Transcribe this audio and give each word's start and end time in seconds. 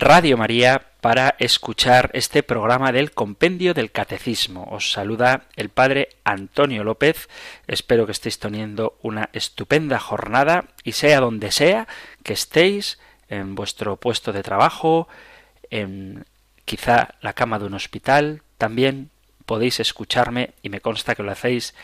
Radio 0.00 0.38
María 0.38 0.80
para 1.02 1.36
escuchar 1.38 2.10
este 2.14 2.42
programa 2.42 2.90
del 2.90 3.12
Compendio 3.12 3.74
del 3.74 3.92
Catecismo. 3.92 4.66
Os 4.70 4.92
saluda 4.92 5.42
el 5.56 5.68
Padre 5.68 6.08
Antonio 6.24 6.84
López. 6.84 7.28
Espero 7.66 8.06
que 8.06 8.12
estéis 8.12 8.38
teniendo 8.38 8.96
una 9.02 9.28
estupenda 9.34 9.98
jornada 9.98 10.64
y 10.84 10.92
sea 10.92 11.20
donde 11.20 11.52
sea 11.52 11.86
que 12.22 12.32
estéis, 12.32 12.98
en 13.28 13.54
vuestro 13.54 13.96
puesto 13.96 14.32
de 14.32 14.42
trabajo, 14.42 15.06
en 15.68 16.24
quizá 16.64 17.16
la 17.20 17.34
cama 17.34 17.58
de 17.58 17.66
un 17.66 17.74
hospital, 17.74 18.40
también 18.56 19.10
podéis 19.44 19.80
escucharme 19.80 20.54
y 20.62 20.70
me 20.70 20.80
consta 20.80 21.14
que 21.14 21.22
lo 21.22 21.30
hacéis 21.30 21.74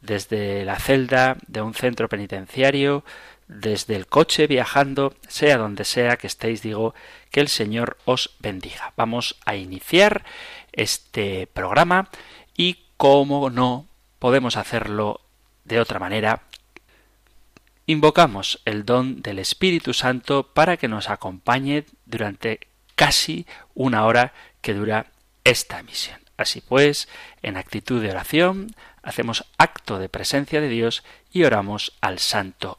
desde 0.00 0.64
la 0.64 0.78
celda 0.78 1.36
de 1.46 1.60
un 1.60 1.74
centro 1.74 2.08
penitenciario, 2.08 3.04
desde 3.48 3.96
el 3.96 4.06
coche 4.06 4.46
viajando, 4.46 5.14
sea 5.28 5.58
donde 5.58 5.84
sea 5.84 6.16
que 6.16 6.26
estéis, 6.26 6.62
digo, 6.62 6.94
que 7.30 7.40
el 7.40 7.48
Señor 7.48 7.96
os 8.04 8.36
bendiga. 8.40 8.92
Vamos 8.96 9.36
a 9.44 9.56
iniciar 9.56 10.24
este 10.72 11.46
programa 11.46 12.08
y 12.56 12.84
como 12.96 13.50
no 13.50 13.86
podemos 14.18 14.56
hacerlo 14.56 15.20
de 15.64 15.80
otra 15.80 15.98
manera, 15.98 16.42
invocamos 17.86 18.60
el 18.64 18.84
don 18.84 19.22
del 19.22 19.38
Espíritu 19.38 19.94
Santo 19.94 20.52
para 20.52 20.76
que 20.76 20.88
nos 20.88 21.08
acompañe 21.08 21.86
durante 22.04 22.60
casi 22.94 23.46
una 23.74 24.04
hora 24.06 24.32
que 24.60 24.74
dura 24.74 25.12
esta 25.44 25.82
misión. 25.82 26.20
Así 26.36 26.60
pues, 26.60 27.08
en 27.42 27.56
actitud 27.56 28.02
de 28.02 28.10
oración, 28.10 28.74
hacemos 29.02 29.44
acto 29.58 29.98
de 29.98 30.08
presencia 30.08 30.60
de 30.60 30.68
Dios 30.68 31.04
y 31.32 31.44
oramos 31.44 31.92
al 32.00 32.18
Santo 32.18 32.78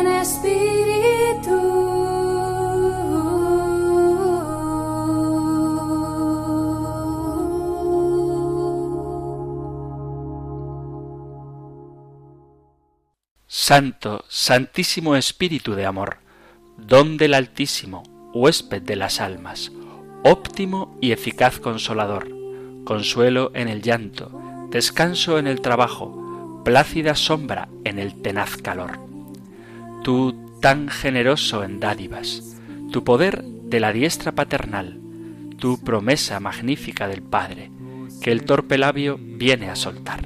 Santo, 13.63 14.25
Santísimo 14.27 15.15
Espíritu 15.15 15.75
de 15.75 15.85
Amor, 15.85 16.17
don 16.79 17.17
del 17.17 17.35
Altísimo, 17.35 18.01
huésped 18.33 18.81
de 18.81 18.95
las 18.95 19.21
almas, 19.21 19.71
óptimo 20.23 20.97
y 20.99 21.11
eficaz 21.11 21.59
consolador, 21.59 22.27
consuelo 22.85 23.51
en 23.53 23.67
el 23.67 23.83
llanto, 23.83 24.31
descanso 24.71 25.37
en 25.37 25.45
el 25.45 25.61
trabajo, 25.61 26.63
plácida 26.65 27.13
sombra 27.13 27.69
en 27.83 27.99
el 27.99 28.19
tenaz 28.23 28.57
calor. 28.57 28.97
Tú 30.03 30.57
tan 30.59 30.89
generoso 30.89 31.63
en 31.63 31.79
dádivas, 31.79 32.57
tu 32.91 33.03
poder 33.03 33.43
de 33.43 33.79
la 33.79 33.93
diestra 33.93 34.31
paternal, 34.31 34.99
tu 35.59 35.77
promesa 35.77 36.39
magnífica 36.39 37.07
del 37.07 37.21
Padre, 37.21 37.69
que 38.23 38.31
el 38.31 38.43
torpe 38.43 38.79
labio 38.79 39.19
viene 39.21 39.69
a 39.69 39.75
soltar. 39.75 40.21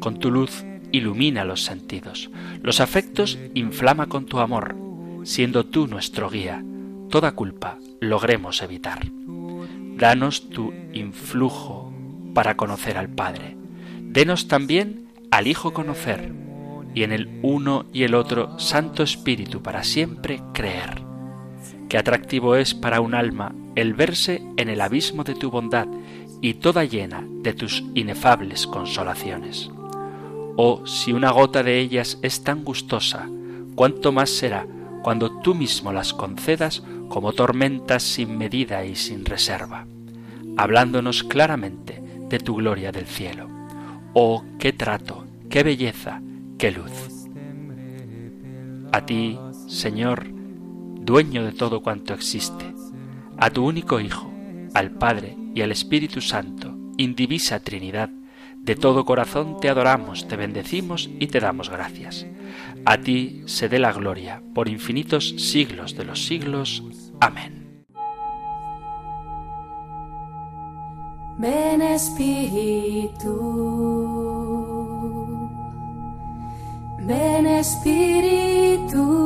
Con 0.00 0.18
tu 0.18 0.32
luz 0.32 0.64
ilumina 0.94 1.44
los 1.44 1.64
sentidos, 1.64 2.30
los 2.62 2.80
afectos 2.80 3.36
inflama 3.54 4.06
con 4.06 4.26
tu 4.26 4.38
amor, 4.38 4.76
siendo 5.24 5.66
tú 5.66 5.88
nuestro 5.88 6.30
guía, 6.30 6.62
toda 7.10 7.32
culpa 7.32 7.78
logremos 8.00 8.62
evitar. 8.62 9.00
Danos 9.96 10.50
tu 10.50 10.72
influjo 10.92 11.92
para 12.32 12.56
conocer 12.56 12.96
al 12.96 13.08
Padre. 13.08 13.56
Denos 14.02 14.46
también 14.46 15.08
al 15.32 15.48
Hijo 15.48 15.72
conocer, 15.72 16.32
y 16.94 17.02
en 17.02 17.10
el 17.10 17.40
uno 17.42 17.86
y 17.92 18.04
el 18.04 18.14
otro 18.14 18.58
Santo 18.60 19.02
Espíritu 19.02 19.62
para 19.62 19.82
siempre 19.82 20.40
creer. 20.52 21.02
Qué 21.88 21.98
atractivo 21.98 22.54
es 22.54 22.72
para 22.72 23.00
un 23.00 23.14
alma 23.14 23.52
el 23.74 23.94
verse 23.94 24.42
en 24.56 24.68
el 24.68 24.80
abismo 24.80 25.24
de 25.24 25.34
tu 25.34 25.50
bondad 25.50 25.88
y 26.40 26.54
toda 26.54 26.84
llena 26.84 27.26
de 27.42 27.52
tus 27.52 27.82
inefables 27.94 28.68
consolaciones. 28.68 29.70
Oh, 30.56 30.86
si 30.86 31.12
una 31.12 31.30
gota 31.30 31.62
de 31.62 31.80
ellas 31.80 32.18
es 32.22 32.44
tan 32.44 32.62
gustosa, 32.62 33.28
cuánto 33.74 34.12
más 34.12 34.30
será 34.30 34.66
cuando 35.02 35.40
tú 35.40 35.54
mismo 35.54 35.92
las 35.92 36.14
concedas 36.14 36.82
como 37.08 37.32
tormentas 37.32 38.02
sin 38.02 38.38
medida 38.38 38.84
y 38.84 38.94
sin 38.94 39.24
reserva, 39.24 39.86
hablándonos 40.56 41.24
claramente 41.24 42.02
de 42.28 42.38
tu 42.38 42.54
gloria 42.54 42.92
del 42.92 43.06
cielo. 43.06 43.48
Oh, 44.14 44.44
qué 44.58 44.72
trato, 44.72 45.26
qué 45.50 45.62
belleza, 45.62 46.22
qué 46.56 46.70
luz. 46.70 46.92
A 48.92 49.04
ti, 49.04 49.36
Señor, 49.66 50.26
dueño 50.30 51.44
de 51.44 51.52
todo 51.52 51.82
cuanto 51.82 52.14
existe, 52.14 52.72
a 53.36 53.50
tu 53.50 53.66
único 53.66 53.98
Hijo, 53.98 54.32
al 54.72 54.92
Padre 54.92 55.36
y 55.52 55.62
al 55.62 55.72
Espíritu 55.72 56.20
Santo, 56.20 56.76
indivisa 56.96 57.58
Trinidad, 57.58 58.08
de 58.64 58.76
todo 58.76 59.04
corazón 59.04 59.58
te 59.60 59.68
adoramos, 59.68 60.26
te 60.26 60.36
bendecimos 60.36 61.10
y 61.20 61.26
te 61.26 61.40
damos 61.40 61.68
gracias. 61.68 62.26
A 62.86 62.96
ti 62.98 63.42
se 63.46 63.68
dé 63.68 63.78
la 63.78 63.92
gloria 63.92 64.42
por 64.54 64.68
infinitos 64.68 65.34
siglos 65.38 65.94
de 65.96 66.04
los 66.04 66.24
siglos. 66.26 66.82
Amén. 67.20 67.84
Ven 71.36 71.82
Espíritu, 71.82 73.34
ven 77.00 77.46
Espíritu. 77.46 79.24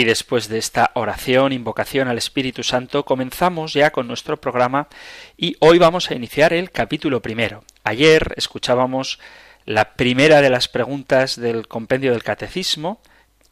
Y 0.00 0.04
después 0.04 0.48
de 0.48 0.56
esta 0.56 0.92
oración, 0.94 1.52
invocación 1.52 2.08
al 2.08 2.16
Espíritu 2.16 2.62
Santo, 2.62 3.04
comenzamos 3.04 3.74
ya 3.74 3.90
con 3.90 4.08
nuestro 4.08 4.40
programa 4.40 4.88
y 5.36 5.58
hoy 5.60 5.78
vamos 5.78 6.10
a 6.10 6.14
iniciar 6.14 6.54
el 6.54 6.70
capítulo 6.70 7.20
primero. 7.20 7.64
Ayer 7.84 8.32
escuchábamos 8.38 9.20
la 9.66 9.92
primera 9.92 10.40
de 10.40 10.48
las 10.48 10.68
preguntas 10.68 11.38
del 11.38 11.68
compendio 11.68 12.12
del 12.12 12.22
Catecismo, 12.22 13.02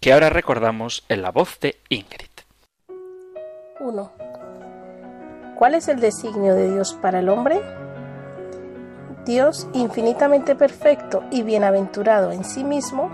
que 0.00 0.14
ahora 0.14 0.30
recordamos 0.30 1.04
en 1.10 1.20
la 1.20 1.32
voz 1.32 1.60
de 1.60 1.76
Ingrid. 1.90 2.30
1. 3.80 4.12
¿Cuál 5.54 5.74
es 5.74 5.88
el 5.88 6.00
designio 6.00 6.54
de 6.54 6.72
Dios 6.72 6.94
para 6.94 7.18
el 7.18 7.28
hombre? 7.28 7.60
Dios, 9.26 9.68
infinitamente 9.74 10.54
perfecto 10.54 11.24
y 11.30 11.42
bienaventurado 11.42 12.32
en 12.32 12.42
sí 12.42 12.64
mismo, 12.64 13.10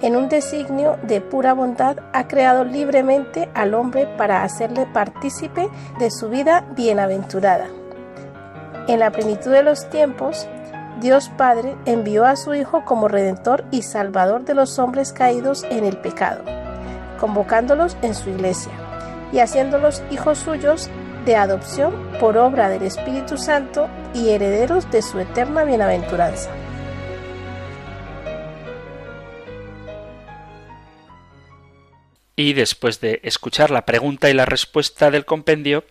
en 0.00 0.16
un 0.16 0.28
designio 0.28 0.98
de 1.02 1.20
pura 1.20 1.54
bondad, 1.54 1.96
ha 2.12 2.26
creado 2.28 2.64
libremente 2.64 3.48
al 3.54 3.74
hombre 3.74 4.06
para 4.18 4.42
hacerle 4.42 4.86
partícipe 4.86 5.68
de 5.98 6.10
su 6.10 6.28
vida 6.28 6.66
bienaventurada. 6.76 7.66
En 8.86 9.00
la 9.00 9.10
plenitud 9.10 9.50
de 9.50 9.62
los 9.62 9.88
tiempos, 9.88 10.46
Dios 11.00 11.30
Padre 11.36 11.76
envió 11.86 12.24
a 12.24 12.36
su 12.36 12.54
Hijo 12.54 12.84
como 12.84 13.08
Redentor 13.08 13.64
y 13.70 13.82
Salvador 13.82 14.44
de 14.44 14.54
los 14.54 14.78
hombres 14.78 15.12
caídos 15.12 15.64
en 15.70 15.84
el 15.84 15.96
pecado, 15.96 16.42
convocándolos 17.18 17.96
en 18.02 18.14
su 18.14 18.30
iglesia 18.30 18.72
y 19.32 19.38
haciéndolos 19.38 20.02
hijos 20.10 20.38
suyos 20.38 20.90
de 21.24 21.36
adopción 21.36 21.94
por 22.20 22.36
obra 22.36 22.68
del 22.68 22.82
Espíritu 22.82 23.38
Santo 23.38 23.88
y 24.12 24.30
herederos 24.30 24.90
de 24.90 25.02
su 25.02 25.18
eterna 25.18 25.64
bienaventuranza. 25.64 26.50
Y 32.36 32.52
después 32.52 33.00
de 33.00 33.20
escuchar 33.22 33.70
la 33.70 33.86
pregunta 33.86 34.30
y 34.30 34.34
la 34.34 34.46
respuesta 34.46 35.10
del 35.10 35.24
compendio, 35.24 35.84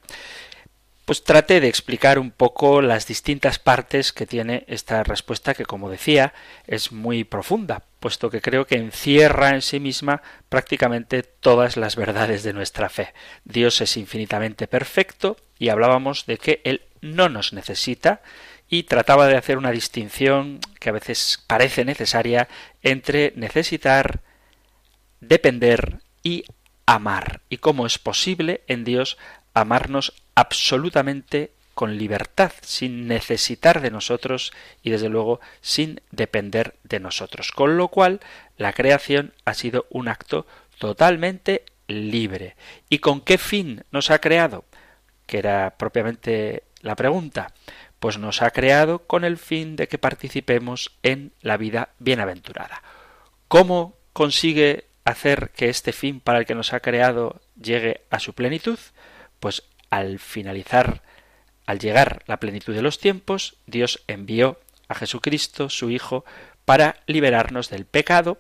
pues 1.06 1.24
traté 1.24 1.60
de 1.60 1.68
explicar 1.68 2.18
un 2.18 2.32
poco 2.32 2.82
las 2.82 3.08
distintas 3.08 3.60
partes 3.60 4.14
que 4.14 4.26
tiene 4.26 4.64
esta 4.68 5.04
respuesta 5.04 5.54
que, 5.54 5.66
como 5.66 5.90
decía, 5.90 6.34
es 6.66 6.94
muy 6.94 7.26
profunda, 7.26 7.84
puesto 8.00 8.30
que 8.30 8.42
creo 8.42 8.66
que 8.66 8.76
encierra 8.76 9.50
en 9.50 9.62
sí 9.62 9.82
misma 9.82 10.22
prácticamente 10.48 11.24
todas 11.24 11.76
las 11.76 11.98
verdades 11.98 12.44
de 12.44 12.54
nuestra 12.54 12.88
fe. 12.88 13.14
Dios 13.44 13.82
es 13.82 13.98
infinitamente 13.98 14.68
perfecto 14.68 15.36
y 15.60 15.70
hablábamos 15.70 16.26
de 16.26 16.38
que 16.38 16.62
Él 16.64 16.82
no 17.02 17.28
nos 17.28 17.52
necesita 17.52 18.22
y 18.70 18.84
trataba 18.84 19.28
de 19.28 19.36
hacer 19.36 19.58
una 19.58 19.72
distinción 19.72 20.60
que 20.80 20.90
a 20.90 20.94
veces 20.94 21.44
parece 21.48 21.84
necesaria 21.84 22.48
entre 22.82 23.34
necesitar, 23.36 24.22
depender 25.20 26.00
y 26.24 26.46
amar, 26.86 27.42
y 27.50 27.58
cómo 27.58 27.86
es 27.86 28.00
posible 28.00 28.64
en 28.68 28.84
Dios 28.84 29.18
amarnos 29.54 30.14
absolutamente 30.36 31.52
con 31.74 31.98
libertad, 31.98 32.52
sin 32.62 33.08
necesitar 33.08 33.82
de 33.82 33.92
nosotros 33.92 34.54
y 34.84 34.92
desde 34.92 35.10
luego 35.10 35.40
sin 35.62 36.02
depender 36.12 36.76
de 36.84 37.00
nosotros. 37.00 37.52
Con 37.52 37.78
lo 37.78 37.88
cual, 37.88 38.20
la 38.58 38.74
creación 38.74 39.34
ha 39.46 39.54
sido 39.54 39.88
un 39.90 40.08
acto 40.08 40.46
totalmente 40.78 41.66
libre. 41.88 42.56
¿Y 42.90 43.00
con 43.00 43.22
qué 43.22 43.38
fin 43.38 43.84
nos 43.92 44.12
ha 44.12 44.20
creado? 44.20 44.66
Que 45.26 45.40
era 45.40 45.76
propiamente 45.78 46.64
la 46.82 46.96
pregunta. 46.96 47.54
Pues 48.00 48.18
nos 48.18 48.42
ha 48.42 48.52
creado 48.52 49.00
con 49.00 49.24
el 49.24 49.38
fin 49.38 49.76
de 49.76 49.88
que 49.88 49.98
participemos 49.98 50.92
en 51.02 51.32
la 51.42 51.58
vida 51.58 51.90
bienaventurada. 52.00 52.84
¿Cómo 53.48 53.98
consigue 54.14 54.86
hacer 55.06 55.52
que 55.56 55.70
este 55.70 55.92
fin 55.92 56.20
para 56.20 56.40
el 56.40 56.46
que 56.46 56.56
nos 56.56 56.74
ha 56.74 56.80
creado 56.80 57.42
llegue 57.62 58.02
a 58.10 58.20
su 58.20 58.34
plenitud? 58.34 58.80
Pues 59.40 59.64
al 59.90 60.20
finalizar, 60.20 61.02
al 61.66 61.80
llegar 61.80 62.24
la 62.28 62.40
plenitud 62.40 62.74
de 62.74 62.82
los 62.82 63.00
tiempos, 63.00 63.58
Dios 63.68 64.04
envió 64.08 64.60
a 64.88 64.96
Jesucristo, 64.96 65.70
su 65.70 65.90
Hijo, 65.90 66.26
para 66.66 66.98
liberarnos 67.08 67.70
del 67.70 67.86
pecado 67.86 68.40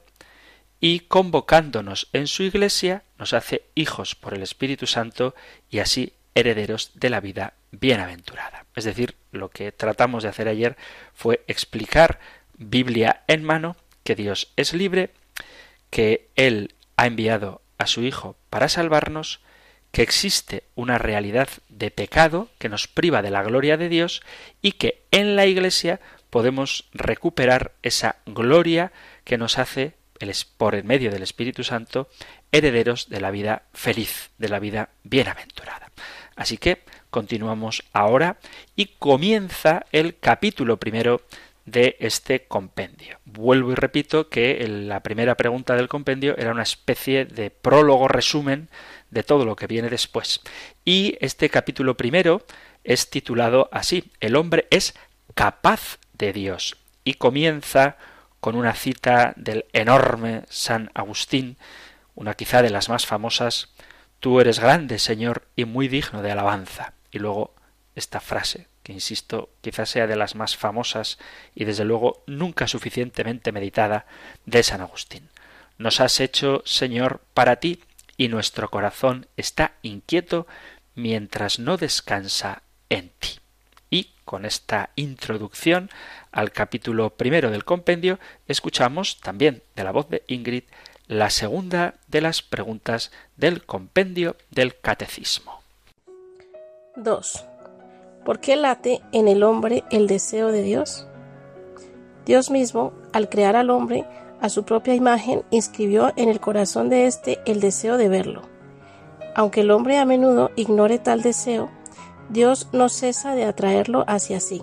y 0.79 1.01
convocándonos 1.01 2.09
en 2.13 2.27
su 2.27 2.43
Iglesia 2.43 3.03
nos 3.17 3.33
hace 3.33 3.63
hijos 3.75 4.15
por 4.15 4.33
el 4.33 4.43
Espíritu 4.43 4.85
Santo 4.87 5.33
y 5.69 5.79
así 5.79 6.13
herederos 6.35 6.91
de 6.95 7.09
la 7.09 7.21
vida 7.21 7.53
bienaventurada. 7.71 8.65
Es 8.75 8.83
decir, 8.83 9.15
lo 9.31 9.49
que 9.49 9.71
tratamos 9.71 10.23
de 10.23 10.29
hacer 10.29 10.47
ayer 10.47 10.75
fue 11.13 11.43
explicar 11.47 12.19
Biblia 12.57 13.23
en 13.27 13.43
mano, 13.43 13.75
que 14.03 14.15
Dios 14.15 14.51
es 14.55 14.73
libre, 14.73 15.11
que 15.93 16.31
Él 16.35 16.73
ha 16.97 17.05
enviado 17.05 17.61
a 17.77 17.85
su 17.85 18.01
Hijo 18.01 18.35
para 18.49 18.67
salvarnos, 18.67 19.41
que 19.91 20.01
existe 20.01 20.63
una 20.73 20.97
realidad 20.97 21.49
de 21.69 21.91
pecado 21.91 22.49
que 22.57 22.67
nos 22.67 22.87
priva 22.87 23.21
de 23.21 23.29
la 23.29 23.43
gloria 23.43 23.77
de 23.77 23.89
Dios 23.89 24.23
y 24.59 24.71
que 24.71 25.03
en 25.11 25.35
la 25.35 25.45
Iglesia 25.45 25.99
podemos 26.31 26.89
recuperar 26.93 27.73
esa 27.83 28.15
gloria 28.25 28.91
que 29.23 29.37
nos 29.37 29.59
hace, 29.59 29.93
por 30.57 30.73
el 30.73 30.83
medio 30.83 31.11
del 31.11 31.21
Espíritu 31.21 31.63
Santo, 31.63 32.09
herederos 32.51 33.09
de 33.09 33.21
la 33.21 33.29
vida 33.29 33.63
feliz, 33.73 34.31
de 34.39 34.49
la 34.49 34.57
vida 34.57 34.89
bienaventurada. 35.03 35.91
Así 36.35 36.57
que 36.57 36.81
continuamos 37.11 37.83
ahora 37.93 38.37
y 38.75 38.87
comienza 38.97 39.85
el 39.91 40.17
capítulo 40.17 40.77
primero 40.77 41.21
de 41.65 41.95
este 41.99 42.45
compendio. 42.45 43.19
Vuelvo 43.25 43.71
y 43.71 43.75
repito 43.75 44.29
que 44.29 44.65
la 44.67 45.01
primera 45.01 45.35
pregunta 45.35 45.75
del 45.75 45.87
compendio 45.87 46.37
era 46.37 46.51
una 46.51 46.63
especie 46.63 47.25
de 47.25 47.49
prólogo 47.49 48.07
resumen 48.07 48.69
de 49.11 49.23
todo 49.23 49.45
lo 49.45 49.55
que 49.55 49.67
viene 49.67 49.89
después. 49.89 50.41
Y 50.83 51.17
este 51.21 51.49
capítulo 51.49 51.95
primero 51.95 52.45
es 52.83 53.09
titulado 53.09 53.69
así, 53.71 54.11
El 54.19 54.35
hombre 54.35 54.67
es 54.71 54.93
capaz 55.35 55.99
de 56.13 56.33
Dios. 56.33 56.77
Y 57.03 57.15
comienza 57.15 57.97
con 58.39 58.55
una 58.55 58.73
cita 58.73 59.33
del 59.37 59.65
enorme 59.71 60.43
San 60.49 60.91
Agustín, 60.93 61.57
una 62.15 62.33
quizá 62.33 62.61
de 62.61 62.69
las 62.69 62.89
más 62.89 63.05
famosas, 63.05 63.73
Tú 64.23 64.39
eres 64.39 64.61
grande, 64.61 64.99
Señor, 64.99 65.49
y 65.57 65.65
muy 65.65 65.89
digno 65.89 66.21
de 66.21 66.31
alabanza. 66.31 66.93
Y 67.11 67.19
luego 67.19 67.53
esta 67.93 68.21
frase, 68.21 68.67
que 68.83 68.93
insisto, 68.93 69.49
quizás 69.61 69.89
sea 69.89 70.07
de 70.07 70.15
las 70.15 70.35
más 70.35 70.55
famosas 70.55 71.17
y 71.55 71.65
desde 71.65 71.85
luego 71.85 72.23
nunca 72.27 72.67
suficientemente 72.67 73.51
meditada 73.51 74.05
de 74.45 74.61
San 74.61 74.81
Agustín. 74.81 75.29
Nos 75.77 75.99
has 75.99 76.19
hecho, 76.19 76.61
Señor, 76.65 77.21
para 77.33 77.55
ti, 77.57 77.81
y 78.17 78.27
nuestro 78.27 78.69
corazón 78.69 79.27
está 79.37 79.73
inquieto 79.81 80.45
mientras 80.95 81.59
no 81.59 81.77
descansa 81.77 82.61
en 82.89 83.09
ti. 83.19 83.39
Y 83.89 84.11
con 84.25 84.45
esta 84.45 84.91
introducción 84.95 85.89
al 86.31 86.51
capítulo 86.51 87.11
primero 87.11 87.49
del 87.51 87.65
compendio, 87.65 88.19
escuchamos 88.47 89.19
también 89.19 89.63
de 89.75 89.83
la 89.83 89.91
voz 89.91 90.09
de 90.09 90.23
Ingrid 90.27 90.63
la 91.07 91.29
segunda 91.29 91.95
de 92.07 92.21
las 92.21 92.41
preguntas 92.41 93.11
del 93.35 93.65
compendio 93.65 94.37
del 94.51 94.79
catecismo. 94.79 95.61
2. 96.95 97.52
¿Por 98.25 98.39
qué 98.39 98.55
late 98.55 99.01
en 99.11 99.27
el 99.27 99.43
hombre 99.43 99.83
el 99.91 100.07
deseo 100.07 100.51
de 100.51 100.61
Dios? 100.61 101.07
Dios 102.25 102.49
mismo, 102.49 102.93
al 103.11 103.27
crear 103.27 103.55
al 103.55 103.69
hombre, 103.69 104.05
a 104.39 104.47
su 104.47 104.63
propia 104.63 104.95
imagen, 104.95 105.43
inscribió 105.51 106.13
en 106.15 106.29
el 106.29 106.39
corazón 106.39 106.89
de 106.89 107.05
éste 107.05 107.39
el 107.45 107.59
deseo 107.59 107.97
de 107.97 108.07
verlo. 108.07 108.43
Aunque 109.35 109.61
el 109.61 109.71
hombre 109.71 109.97
a 109.97 110.05
menudo 110.05 110.51
ignore 110.55 110.99
tal 110.99 111.21
deseo, 111.21 111.69
Dios 112.29 112.69
no 112.71 112.87
cesa 112.87 113.35
de 113.35 113.43
atraerlo 113.43 114.05
hacia 114.07 114.39
sí, 114.39 114.61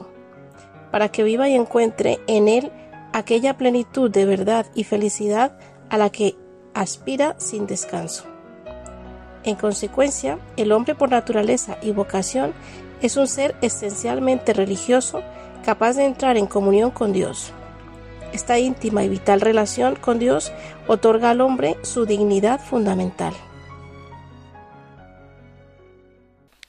para 0.90 1.10
que 1.10 1.22
viva 1.22 1.48
y 1.48 1.54
encuentre 1.54 2.18
en 2.26 2.48
él 2.48 2.72
aquella 3.12 3.58
plenitud 3.58 4.10
de 4.10 4.24
verdad 4.24 4.66
y 4.74 4.84
felicidad 4.84 5.58
a 5.90 5.98
la 5.98 6.10
que 6.10 6.36
aspira 6.72 7.34
sin 7.38 7.66
descanso. 7.66 8.24
En 9.42 9.56
consecuencia, 9.56 10.38
el 10.56 10.72
hombre 10.72 10.94
por 10.94 11.10
naturaleza 11.10 11.78
y 11.82 11.92
vocación 11.92 12.52
es 13.02 13.16
un 13.16 13.26
ser 13.26 13.56
esencialmente 13.62 14.52
religioso 14.52 15.22
capaz 15.64 15.94
de 15.94 16.04
entrar 16.04 16.36
en 16.36 16.46
comunión 16.46 16.90
con 16.90 17.12
Dios. 17.12 17.52
Esta 18.32 18.58
íntima 18.58 19.02
y 19.02 19.08
vital 19.08 19.40
relación 19.40 19.96
con 19.96 20.18
Dios 20.18 20.52
otorga 20.86 21.30
al 21.30 21.40
hombre 21.40 21.76
su 21.82 22.06
dignidad 22.06 22.60
fundamental. 22.60 23.34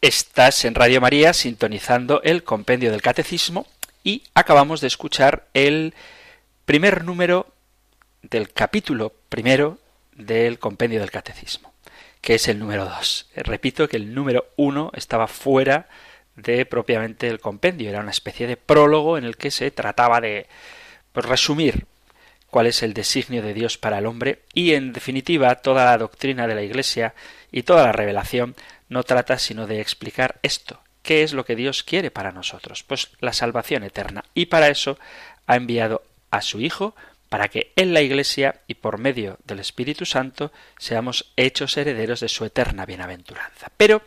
Estás 0.01 0.65
en 0.65 0.73
Radio 0.73 1.00
María 1.00 1.33
sintonizando 1.33 2.21
el 2.23 2.43
compendio 2.43 2.91
del 2.91 3.03
catecismo 3.03 3.67
y 4.03 4.23
acabamos 4.33 4.81
de 4.81 4.88
escuchar 4.88 5.45
el 5.53 5.93
primer 6.65 7.03
número 7.03 7.47
del 8.23 8.51
capítulo 8.51 9.13
primero 9.29 9.77
del 10.15 10.57
compendio 10.57 11.00
del 11.00 11.11
catecismo, 11.11 11.71
que 12.19 12.35
es 12.35 12.47
el 12.47 12.57
número 12.57 12.85
dos. 12.85 13.29
Repito 13.35 13.88
que 13.88 13.97
el 13.97 14.15
número 14.15 14.47
uno 14.55 14.91
estaba 14.95 15.27
fuera 15.27 15.81
de 15.81 16.01
propiamente 16.69 17.27
el 17.27 17.39
compendio, 17.39 17.89
era 17.89 18.00
una 18.00 18.12
especie 18.12 18.48
de 18.48 18.57
prólogo 18.57 19.17
en 19.17 19.25
el 19.25 19.38
que 19.38 19.51
se 19.51 19.71
trataba 19.71 20.21
de 20.21 20.48
pues 21.12 21.25
resumir 21.25 21.86
cuál 22.51 22.67
es 22.67 22.83
el 22.83 22.93
designio 22.93 23.41
de 23.41 23.53
Dios 23.53 23.77
para 23.77 23.98
el 23.98 24.05
hombre. 24.05 24.43
Y 24.53 24.74
en 24.74 24.93
definitiva 24.93 25.55
toda 25.55 25.86
la 25.86 25.98
doctrina 25.98 26.48
de 26.48 26.55
la 26.55 26.62
Iglesia 26.62 27.15
y 27.51 27.63
toda 27.63 27.86
la 27.86 27.91
revelación 27.91 28.55
no 28.89 29.03
trata 29.03 29.39
sino 29.39 29.67
de 29.67 29.79
explicar 29.79 30.39
esto, 30.43 30.81
qué 31.01 31.24
es 31.24 31.33
lo 31.33 31.45
que 31.45 31.55
Dios 31.55 31.83
quiere 31.83 32.12
para 32.12 32.31
nosotros, 32.31 32.83
pues 32.83 33.10
la 33.19 33.33
salvación 33.33 33.83
eterna. 33.83 34.25
Y 34.33 34.48
para 34.48 34.67
eso 34.69 35.00
ha 35.48 35.55
enviado 35.55 36.03
a 36.29 36.41
su 36.41 36.60
Hijo 36.60 36.93
para 37.31 37.48
que 37.48 37.71
en 37.77 37.93
la 37.93 38.01
Iglesia 38.01 38.60
y 38.67 38.74
por 38.74 38.98
medio 38.98 39.38
del 39.45 39.60
Espíritu 39.62 40.05
Santo 40.05 40.51
seamos 40.77 41.31
hechos 41.38 41.77
herederos 41.77 42.19
de 42.19 42.27
su 42.27 42.43
eterna 42.43 42.86
bienaventuranza. 42.86 43.71
Pero 43.77 44.01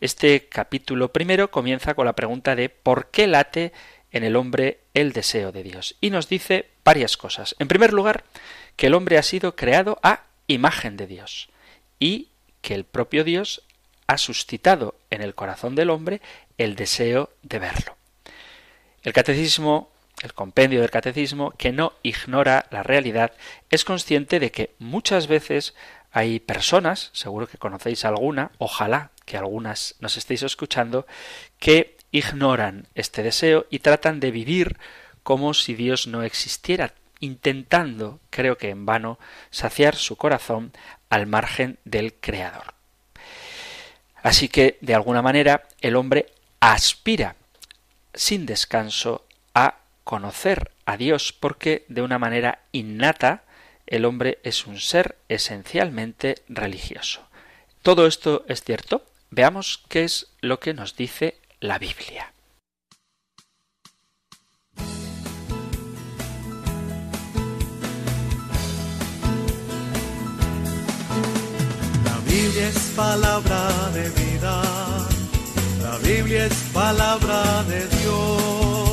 este 0.00 0.48
capítulo 0.48 1.12
primero 1.12 1.50
comienza 1.50 1.94
con 1.94 2.06
la 2.06 2.14
pregunta 2.14 2.54
de 2.54 2.68
¿por 2.68 3.10
qué 3.10 3.26
late 3.26 3.72
en 4.12 4.24
el 4.24 4.36
hombre 4.36 4.80
el 4.94 5.12
deseo 5.12 5.52
de 5.52 5.62
Dios. 5.62 5.96
Y 6.00 6.10
nos 6.10 6.28
dice 6.28 6.68
varias 6.84 7.16
cosas. 7.16 7.54
En 7.58 7.68
primer 7.68 7.92
lugar, 7.92 8.24
que 8.76 8.86
el 8.86 8.94
hombre 8.94 9.18
ha 9.18 9.22
sido 9.22 9.56
creado 9.56 9.98
a 10.02 10.24
imagen 10.46 10.96
de 10.96 11.06
Dios 11.06 11.48
y 11.98 12.28
que 12.62 12.74
el 12.74 12.84
propio 12.84 13.24
Dios 13.24 13.62
ha 14.06 14.18
suscitado 14.18 14.94
en 15.10 15.20
el 15.22 15.34
corazón 15.34 15.74
del 15.74 15.90
hombre 15.90 16.20
el 16.56 16.74
deseo 16.76 17.30
de 17.42 17.58
verlo. 17.58 17.96
El 19.02 19.12
catecismo, 19.12 19.90
el 20.22 20.32
compendio 20.32 20.80
del 20.80 20.90
catecismo, 20.90 21.52
que 21.52 21.72
no 21.72 21.92
ignora 22.02 22.66
la 22.70 22.82
realidad, 22.82 23.32
es 23.70 23.84
consciente 23.84 24.40
de 24.40 24.50
que 24.50 24.74
muchas 24.78 25.26
veces 25.28 25.74
hay 26.12 26.40
personas, 26.40 27.10
seguro 27.12 27.46
que 27.46 27.58
conocéis 27.58 28.04
alguna, 28.04 28.50
ojalá 28.58 29.10
que 29.24 29.36
algunas 29.36 29.94
nos 30.00 30.16
estéis 30.16 30.42
escuchando, 30.42 31.06
que 31.58 31.96
ignoran 32.10 32.86
este 32.94 33.22
deseo 33.22 33.66
y 33.70 33.80
tratan 33.80 34.20
de 34.20 34.30
vivir 34.30 34.78
como 35.22 35.52
si 35.52 35.74
Dios 35.74 36.06
no 36.06 36.22
existiera, 36.22 36.94
intentando, 37.20 38.20
creo 38.30 38.56
que 38.56 38.70
en 38.70 38.86
vano, 38.86 39.18
saciar 39.50 39.96
su 39.96 40.16
corazón 40.16 40.72
al 41.10 41.26
margen 41.26 41.78
del 41.84 42.14
Creador. 42.14 42.74
Así 44.22 44.48
que, 44.48 44.78
de 44.80 44.94
alguna 44.94 45.22
manera, 45.22 45.64
el 45.80 45.96
hombre 45.96 46.26
aspira 46.60 47.36
sin 48.14 48.46
descanso 48.46 49.26
a 49.54 49.76
conocer 50.04 50.72
a 50.86 50.96
Dios, 50.96 51.32
porque 51.32 51.84
de 51.88 52.02
una 52.02 52.18
manera 52.18 52.60
innata 52.72 53.44
el 53.90 54.04
hombre 54.04 54.38
es 54.42 54.66
un 54.66 54.78
ser 54.78 55.16
esencialmente 55.28 56.36
religioso. 56.48 57.26
¿Todo 57.82 58.06
esto 58.06 58.44
es 58.48 58.62
cierto? 58.62 59.04
Veamos 59.30 59.82
qué 59.88 60.04
es 60.04 60.28
lo 60.40 60.60
que 60.60 60.74
nos 60.74 60.96
dice 60.96 61.38
la 61.60 61.78
Biblia. 61.78 62.32
La 72.04 72.18
Biblia 72.26 72.68
es 72.68 72.92
palabra 72.94 73.90
de 73.90 74.10
vida, 74.10 74.62
la 75.82 75.98
Biblia 75.98 76.46
es 76.46 76.54
palabra 76.72 77.62
de 77.64 77.86
Dios 77.86 78.87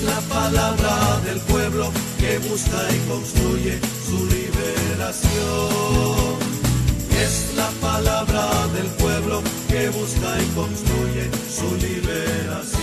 es 0.00 0.06
la 0.06 0.20
palabra 0.22 1.20
del 1.24 1.40
pueblo 1.40 1.92
que 2.18 2.38
busca 2.38 2.78
y 2.90 2.98
construye 3.08 3.78
su 4.06 4.26
liberación 4.26 5.90
es 7.22 7.54
la 7.54 7.68
palabra 7.80 8.66
del 8.68 8.86
pueblo 8.98 9.42
que 9.68 9.88
busca 9.90 10.38
y 10.40 10.46
construye 10.54 11.30
su 11.48 11.76
liberación. 11.76 12.80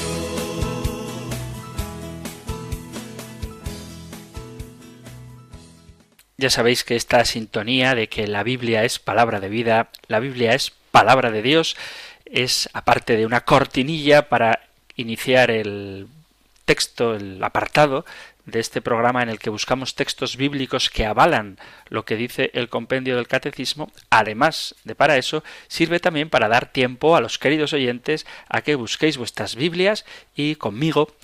Ya 6.37 6.51
sabéis 6.51 6.83
que 6.83 6.95
esta 6.95 7.25
sintonía 7.25 7.95
de 7.95 8.09
que 8.09 8.27
la 8.27 8.43
Biblia 8.43 8.83
es 8.83 8.99
palabra 8.99 9.39
de 9.39 9.49
vida, 9.49 9.89
la 10.07 10.19
Biblia 10.19 10.53
es 10.53 10.71
palabra 10.91 11.31
de 11.31 11.41
Dios, 11.41 11.75
es 12.25 12.69
aparte 12.73 13.17
de 13.17 13.25
una 13.25 13.41
cortinilla 13.41 14.29
para 14.29 14.59
iniciar 14.95 15.49
el 15.49 16.07
texto, 16.67 17.15
el 17.15 17.41
apartado 17.43 18.05
de 18.45 18.59
este 18.59 18.81
programa 18.81 19.23
en 19.23 19.29
el 19.29 19.39
que 19.39 19.49
buscamos 19.49 19.95
textos 19.95 20.35
bíblicos 20.35 20.89
que 20.89 21.05
avalan 21.05 21.57
lo 21.87 22.03
que 22.03 22.17
dice 22.17 22.51
el 22.53 22.67
compendio 22.67 23.15
del 23.15 23.27
catecismo, 23.27 23.89
además 24.09 24.75
de 24.83 24.93
para 24.93 25.17
eso, 25.17 25.43
sirve 25.69 25.99
también 25.99 26.29
para 26.29 26.49
dar 26.49 26.71
tiempo 26.71 27.15
a 27.15 27.21
los 27.21 27.39
queridos 27.39 27.71
oyentes 27.71 28.27
a 28.49 28.61
que 28.61 28.75
busquéis 28.75 29.17
vuestras 29.17 29.55
Biblias 29.55 30.05
y 30.35 30.55
conmigo 30.55 31.15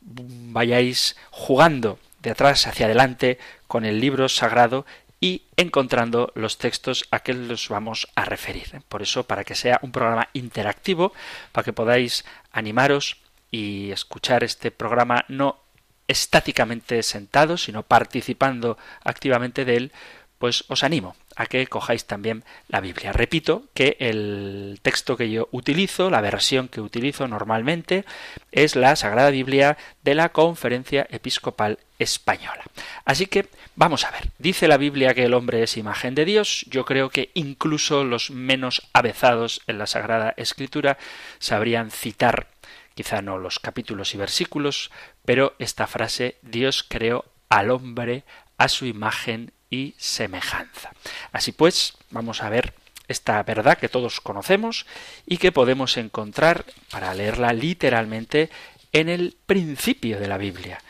vayáis 0.00 1.16
jugando 1.30 1.98
de 2.20 2.30
atrás 2.30 2.66
hacia 2.68 2.86
adelante 2.86 3.38
con 3.66 3.84
el 3.84 4.00
libro 4.00 4.28
sagrado 4.28 4.86
y 5.20 5.42
encontrando 5.56 6.32
los 6.34 6.58
textos 6.58 7.04
a 7.10 7.20
que 7.20 7.34
los 7.34 7.68
vamos 7.68 8.08
a 8.16 8.24
referir. 8.24 8.82
Por 8.88 9.02
eso, 9.02 9.24
para 9.24 9.44
que 9.44 9.54
sea 9.54 9.78
un 9.82 9.92
programa 9.92 10.28
interactivo, 10.32 11.12
para 11.52 11.64
que 11.64 11.72
podáis 11.72 12.24
animaros 12.50 13.21
y 13.52 13.92
escuchar 13.92 14.42
este 14.42 14.72
programa 14.72 15.24
no 15.28 15.60
estáticamente 16.08 17.02
sentados, 17.04 17.62
sino 17.64 17.84
participando 17.84 18.76
activamente 19.04 19.64
de 19.64 19.76
él, 19.76 19.92
pues 20.38 20.64
os 20.66 20.82
animo 20.82 21.14
a 21.36 21.46
que 21.46 21.66
cojáis 21.68 22.04
también 22.04 22.42
la 22.68 22.80
Biblia. 22.80 23.12
Repito 23.12 23.64
que 23.74 23.96
el 24.00 24.80
texto 24.82 25.16
que 25.16 25.30
yo 25.30 25.48
utilizo, 25.52 26.10
la 26.10 26.20
versión 26.20 26.66
que 26.66 26.80
utilizo 26.80 27.28
normalmente, 27.28 28.04
es 28.50 28.74
la 28.74 28.96
Sagrada 28.96 29.30
Biblia 29.30 29.78
de 30.02 30.16
la 30.16 30.30
Conferencia 30.30 31.06
Episcopal 31.10 31.78
Española. 31.98 32.64
Así 33.04 33.26
que 33.26 33.46
vamos 33.76 34.04
a 34.04 34.10
ver. 34.10 34.30
Dice 34.38 34.66
la 34.66 34.78
Biblia 34.78 35.14
que 35.14 35.24
el 35.24 35.34
hombre 35.34 35.62
es 35.62 35.76
imagen 35.76 36.16
de 36.16 36.24
Dios. 36.24 36.66
Yo 36.68 36.84
creo 36.84 37.10
que 37.10 37.30
incluso 37.34 38.02
los 38.02 38.30
menos 38.30 38.82
avezados 38.92 39.62
en 39.68 39.78
la 39.78 39.86
Sagrada 39.86 40.34
Escritura 40.36 40.98
sabrían 41.38 41.90
citar 41.92 42.48
quizá 42.94 43.22
no 43.22 43.38
los 43.38 43.58
capítulos 43.58 44.14
y 44.14 44.18
versículos, 44.18 44.90
pero 45.24 45.54
esta 45.58 45.86
frase 45.86 46.38
Dios 46.42 46.84
creó 46.86 47.24
al 47.48 47.70
hombre 47.70 48.24
a 48.58 48.68
su 48.68 48.86
imagen 48.86 49.52
y 49.70 49.94
semejanza. 49.98 50.92
Así 51.32 51.52
pues, 51.52 51.94
vamos 52.10 52.42
a 52.42 52.50
ver 52.50 52.74
esta 53.08 53.42
verdad 53.42 53.78
que 53.78 53.88
todos 53.88 54.20
conocemos 54.20 54.86
y 55.26 55.38
que 55.38 55.52
podemos 55.52 55.96
encontrar, 55.96 56.64
para 56.90 57.14
leerla 57.14 57.52
literalmente, 57.52 58.50
en 58.92 59.08
el 59.08 59.36
principio 59.46 60.20
de 60.20 60.28
la 60.28 60.38
Biblia, 60.38 60.80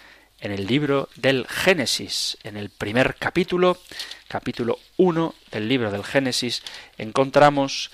en 0.40 0.52
el 0.52 0.66
libro 0.66 1.08
del 1.16 1.46
Génesis, 1.46 2.36
en 2.42 2.56
el 2.56 2.70
primer 2.70 3.14
capítulo, 3.14 3.78
capítulo 4.28 4.78
1 4.96 5.34
del 5.52 5.68
libro 5.68 5.90
del 5.90 6.04
Génesis, 6.04 6.62
encontramos 6.98 7.90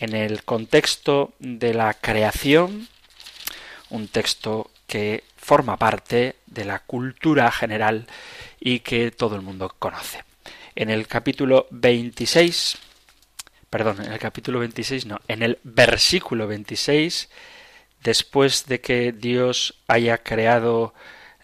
en 0.00 0.14
el 0.14 0.44
contexto 0.44 1.34
de 1.38 1.72
la 1.72 1.94
creación, 1.94 2.88
un 3.90 4.08
texto 4.08 4.70
que 4.86 5.24
forma 5.36 5.76
parte 5.76 6.36
de 6.46 6.64
la 6.64 6.80
cultura 6.80 7.50
general 7.50 8.06
y 8.60 8.80
que 8.80 9.10
todo 9.10 9.36
el 9.36 9.42
mundo 9.42 9.74
conoce. 9.78 10.24
En 10.74 10.90
el 10.90 11.06
capítulo 11.06 11.66
26, 11.70 12.78
perdón, 13.70 14.04
en 14.04 14.12
el 14.12 14.18
capítulo 14.18 14.58
26 14.60 15.06
no, 15.06 15.20
en 15.28 15.42
el 15.42 15.58
versículo 15.62 16.46
26, 16.46 17.28
después 18.02 18.66
de 18.66 18.80
que 18.80 19.12
Dios 19.12 19.74
haya 19.86 20.18
creado 20.18 20.94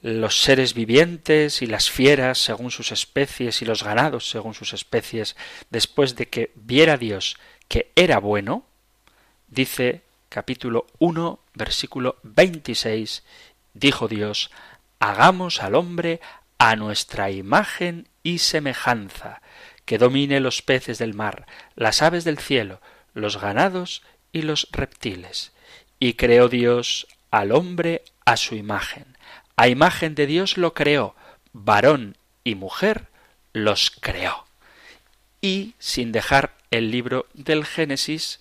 los 0.03 0.41
seres 0.41 0.75
vivientes 0.75 1.63
y 1.63 1.67
las 1.67 1.91
fieras 1.91 2.39
según 2.39 2.71
sus 2.71 2.91
especies 2.93 3.61
y 3.61 3.65
los 3.65 3.83
ganados 3.83 4.31
según 4.31 4.55
sus 4.55 4.73
especies, 4.73 5.37
después 5.71 6.17
de 6.17 6.27
que 6.27 6.53
viera 6.55 6.97
Dios 6.97 7.37
que 7.69 7.93
era 7.95 8.19
bueno, 8.19 8.65
dice 9.49 10.03
capítulo 10.31 10.87
1, 11.01 11.41
versículo 11.55 12.17
26, 12.23 13.25
dijo 13.75 14.09
Dios, 14.09 14.51
hagamos 15.01 15.61
al 15.61 15.75
hombre 15.75 16.21
a 16.57 16.77
nuestra 16.77 17.31
imagen 17.31 18.09
y 18.23 18.39
semejanza, 18.39 19.43
que 19.85 19.99
domine 19.99 20.39
los 20.39 20.63
peces 20.63 20.99
del 20.99 21.15
mar, 21.15 21.47
las 21.75 22.01
aves 22.01 22.25
del 22.25 22.39
cielo, 22.39 22.81
los 23.13 23.41
ganados 23.41 24.03
y 24.33 24.43
los 24.43 24.69
reptiles. 24.71 25.53
Y 25.99 26.15
creó 26.15 26.49
Dios 26.49 27.09
al 27.33 27.51
hombre 27.51 28.03
a 28.25 28.37
su 28.37 28.55
imagen. 28.55 29.19
A 29.57 29.67
imagen 29.67 30.15
de 30.15 30.27
Dios 30.27 30.57
lo 30.57 30.75
creó, 30.75 31.17
varón 31.53 32.17
y 32.45 32.55
mujer 32.55 33.09
los 33.53 33.91
creó. 33.91 34.47
Y 35.41 35.75
sin 35.81 36.13
dejar 36.13 36.57
el 36.71 36.93
libro 36.93 37.27
del 37.35 37.65
Génesis, 37.65 38.41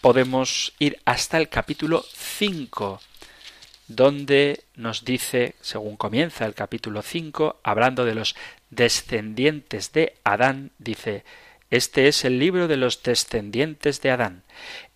podemos 0.00 0.74
ir 0.78 1.00
hasta 1.04 1.38
el 1.38 1.48
capítulo 1.48 2.04
5, 2.14 3.00
donde 3.88 4.64
nos 4.76 5.04
dice, 5.04 5.54
según 5.60 5.96
comienza 5.96 6.46
el 6.46 6.54
capítulo 6.54 7.02
5, 7.02 7.60
hablando 7.62 8.04
de 8.04 8.14
los 8.14 8.36
descendientes 8.70 9.92
de 9.92 10.14
Adán, 10.24 10.70
dice, 10.78 11.24
este 11.70 12.08
es 12.08 12.24
el 12.24 12.38
libro 12.38 12.68
de 12.68 12.76
los 12.76 13.02
descendientes 13.02 14.00
de 14.00 14.10
Adán. 14.10 14.42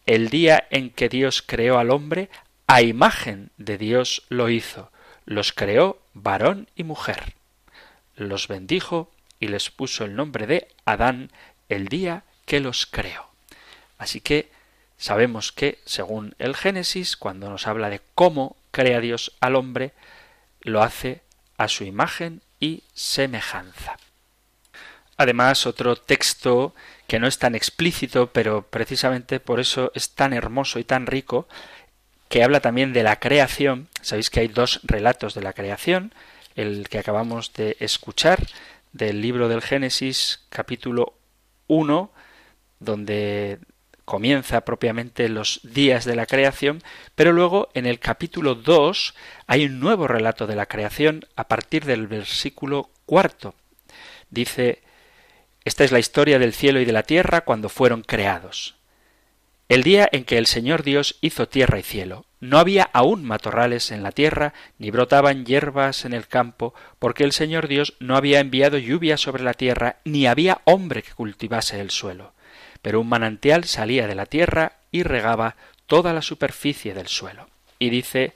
El 0.07 0.31
día 0.31 0.67
en 0.71 0.91
que 0.91 1.09
Dios 1.09 1.43
creó 1.43 1.79
al 1.79 1.91
hombre, 1.91 2.31
a 2.67 2.83
imagen 2.83 3.51
de 3.59 3.79
Dios 3.79 4.23
lo 4.29 4.49
hizo. 4.49 4.91
Los 5.25 5.53
creó 5.53 6.01
varón 6.15 6.69
y 6.75 6.85
mujer. 6.85 7.35
Los 8.17 8.49
bendijo 8.49 9.11
y 9.39 9.49
les 9.49 9.71
puso 9.71 10.05
el 10.05 10.17
nombre 10.17 10.47
de 10.47 10.69
Adán 10.85 11.31
el 11.69 11.89
día 11.89 12.25
que 12.47 12.61
los 12.61 12.87
creó. 12.87 13.29
Así 13.99 14.21
que 14.21 14.51
Sabemos 15.03 15.51
que, 15.51 15.81
según 15.85 16.37
el 16.39 16.55
Génesis, 16.55 17.17
cuando 17.17 17.51
nos 17.51 17.67
habla 17.67 17.91
de 17.91 18.01
cómo 18.15 18.55
crea 18.71 19.01
Dios 19.01 19.33
al 19.41 19.57
hombre, 19.57 19.91
lo 20.61 20.81
hace 20.81 21.23
a 21.59 21.67
su 21.67 21.83
imagen 21.83 22.41
y 22.61 22.85
semejanza. 22.95 23.97
Además, 25.17 25.67
otro 25.67 25.97
texto 25.97 26.73
que 27.09 27.19
no 27.19 27.27
es 27.27 27.41
tan 27.41 27.57
explícito, 27.57 28.29
pero 28.33 28.63
precisamente 28.63 29.41
por 29.41 29.59
eso 29.59 29.91
es 29.97 30.11
tan 30.11 30.33
hermoso 30.33 30.79
y 30.79 30.85
tan 30.85 31.09
rico, 31.09 31.49
que 32.29 32.45
habla 32.45 32.61
también 32.61 32.93
de 32.93 33.03
la 33.03 33.19
creación. 33.19 33.89
Sabéis 34.03 34.31
que 34.31 34.39
hay 34.39 34.47
dos 34.47 34.79
relatos 34.85 35.35
de 35.35 35.43
la 35.43 35.53
creación, 35.53 36.15
el 36.55 36.89
que 36.89 37.01
acabamos 37.01 37.53
de 37.55 37.77
escuchar 37.81 38.47
del 38.93 39.21
libro 39.21 39.49
del 39.49 39.63
Génesis 39.63 40.45
capítulo 40.49 41.15
1, 41.67 42.13
donde 42.79 43.59
comienza 44.05 44.63
propiamente 44.63 45.29
los 45.29 45.61
días 45.63 46.05
de 46.05 46.17
la 46.17 46.27
creación, 46.27 46.83
pero 47.15 47.33
luego 47.33 47.71
en 47.75 47.87
el 47.87 47.99
capítulo 47.99 48.55
2 48.55 49.15
hay 49.47 49.67
un 49.67 49.81
nuevo 49.81 50.09
relato 50.09 50.47
de 50.47 50.57
la 50.57 50.67
creación 50.67 51.27
a 51.37 51.49
partir 51.49 51.85
del 51.85 52.07
versículo 52.07 52.91
cuarto. 53.07 53.55
Dice, 54.31 54.83
esta 55.65 55.85
es 55.85 55.93
la 55.93 55.99
historia 55.99 56.39
del 56.39 56.53
cielo 56.53 56.81
y 56.81 56.85
de 56.85 56.93
la 56.93 57.05
tierra 57.05 57.43
cuando 57.43 57.69
fueron 57.69 58.03
creados. 58.03 58.77
el 59.69 59.83
día 59.85 60.07
en 60.13 60.25
que 60.25 60.37
el 60.37 60.47
Señor 60.47 60.83
Dios 60.83 61.17
hizo 61.23 61.49
tierra 61.49 61.79
y 61.79 61.83
cielo. 61.83 62.27
No 62.41 62.59
había 62.59 62.91
aún 62.93 63.25
matorrales 63.25 63.91
en 63.91 64.03
la 64.03 64.13
tierra, 64.13 64.53
ni 64.77 64.91
brotaban 64.91 65.47
hierbas 65.47 66.05
en 66.05 66.13
el 66.13 66.27
campo, 66.29 66.75
porque 66.99 67.25
el 67.25 67.33
Señor 67.33 67.69
Dios 67.69 67.95
no 67.99 68.17
había 68.17 68.41
enviado 68.41 68.77
lluvia 68.77 69.17
sobre 69.17 69.43
la 69.45 69.55
tierra, 69.55 69.97
ni 70.05 70.27
había 70.27 70.61
hombre 70.65 71.03
que 71.03 71.13
cultivase 71.13 71.81
el 71.81 71.91
suelo. 71.91 72.35
Pero 72.83 73.01
un 73.01 73.09
manantial 73.09 73.65
salía 73.65 74.07
de 74.07 74.15
la 74.15 74.27
tierra 74.27 74.79
y 74.91 75.03
regaba 75.05 75.57
toda 75.87 76.13
la 76.13 76.23
superficie 76.23 76.95
del 76.95 77.09
suelo. 77.09 77.49
Y 77.79 77.91
dice, 77.91 78.35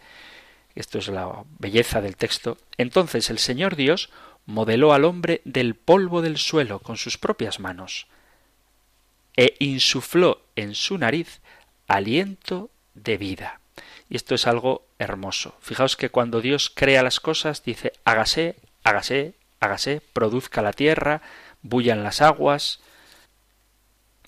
esto 0.74 0.98
es 0.98 1.08
la 1.08 1.44
belleza 1.58 2.00
del 2.00 2.16
texto, 2.16 2.58
entonces 2.78 3.30
el 3.30 3.38
Señor 3.38 3.76
Dios 3.76 4.10
modeló 4.46 4.92
al 4.92 5.04
hombre 5.04 5.42
del 5.44 5.74
polvo 5.74 6.22
del 6.22 6.38
suelo 6.38 6.78
con 6.78 6.96
sus 6.96 7.18
propias 7.18 7.60
manos 7.60 8.06
e 9.36 9.54
insufló 9.58 10.42
en 10.54 10.74
su 10.74 10.96
nariz 10.98 11.40
aliento 11.88 12.70
de 12.94 13.18
vida. 13.18 13.60
Y 14.08 14.16
esto 14.16 14.34
es 14.34 14.46
algo 14.46 14.86
hermoso. 14.98 15.54
Fijaos 15.60 15.96
que 15.96 16.10
cuando 16.10 16.40
Dios 16.40 16.70
crea 16.74 17.02
las 17.02 17.20
cosas 17.20 17.62
dice 17.64 17.92
hágase, 18.04 18.56
hágase, 18.82 19.34
hágase, 19.60 20.00
produzca 20.12 20.62
la 20.62 20.72
tierra, 20.72 21.22
bullan 21.62 22.02
las 22.02 22.22
aguas, 22.22 22.80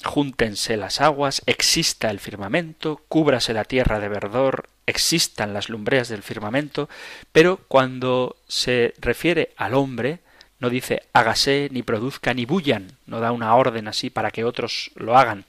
júntense 0.05 0.77
las 0.77 1.01
aguas, 1.01 1.43
exista 1.47 2.11
el 2.11 2.21
firmamento, 2.21 3.03
cúbrase 3.09 3.53
la 3.53 3.65
tierra 3.65 3.99
de 4.01 4.09
verdor, 4.09 4.69
existan 4.87 5.53
las 5.53 5.69
lumbreas 5.69 6.09
del 6.09 6.23
firmamento, 6.23 6.89
pero 7.33 7.59
cuando 7.69 8.37
se 8.47 8.95
refiere 9.01 9.53
al 9.57 9.75
hombre, 9.75 10.21
no 10.61 10.71
dice 10.71 11.03
hágase, 11.13 11.69
ni 11.73 11.83
produzca, 11.83 12.35
ni 12.35 12.47
bullan, 12.47 12.93
no 13.07 13.21
da 13.21 13.33
una 13.33 13.55
orden 13.55 13.89
así 13.89 14.11
para 14.11 14.31
que 14.31 14.45
otros 14.45 14.91
lo 14.97 15.17
hagan, 15.17 15.45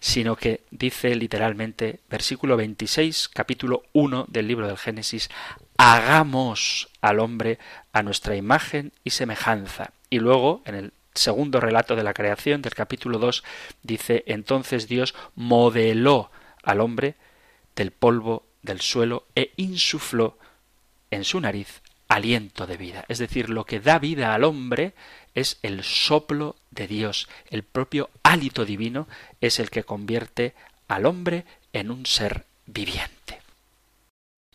sino 0.00 0.36
que 0.36 0.60
dice 0.70 1.14
literalmente, 1.14 2.00
versículo 2.10 2.56
26, 2.56 3.28
capítulo 3.28 3.84
1 3.94 4.26
del 4.28 4.46
libro 4.46 4.66
del 4.66 4.76
Génesis, 4.76 5.30
hagamos 5.78 6.88
al 7.00 7.20
hombre 7.20 7.58
a 7.92 8.02
nuestra 8.02 8.36
imagen 8.36 8.92
y 9.02 9.10
semejanza. 9.10 9.92
Y 10.10 10.18
luego, 10.18 10.62
en 10.66 10.74
el 10.74 10.92
segundo 11.14 11.60
relato 11.60 11.96
de 11.96 12.04
la 12.04 12.14
creación 12.14 12.62
del 12.62 12.74
capítulo 12.74 13.18
2, 13.18 13.44
dice, 13.82 14.24
entonces 14.26 14.88
Dios 14.88 15.14
modeló 15.34 16.30
al 16.62 16.80
hombre 16.80 17.14
del 17.76 17.90
polvo 17.90 18.46
del 18.62 18.80
suelo 18.80 19.26
e 19.34 19.52
insufló 19.56 20.38
en 21.10 21.24
su 21.24 21.40
nariz 21.40 21.82
aliento 22.08 22.66
de 22.66 22.76
vida. 22.76 23.04
Es 23.08 23.18
decir, 23.18 23.50
lo 23.50 23.64
que 23.64 23.80
da 23.80 23.98
vida 23.98 24.34
al 24.34 24.44
hombre 24.44 24.94
es 25.34 25.58
el 25.62 25.82
soplo 25.82 26.56
de 26.70 26.86
Dios. 26.86 27.28
El 27.50 27.62
propio 27.62 28.10
hálito 28.22 28.64
divino 28.64 29.08
es 29.40 29.58
el 29.58 29.70
que 29.70 29.84
convierte 29.84 30.54
al 30.88 31.06
hombre 31.06 31.44
en 31.72 31.90
un 31.90 32.06
ser 32.06 32.44
viviente. 32.66 33.40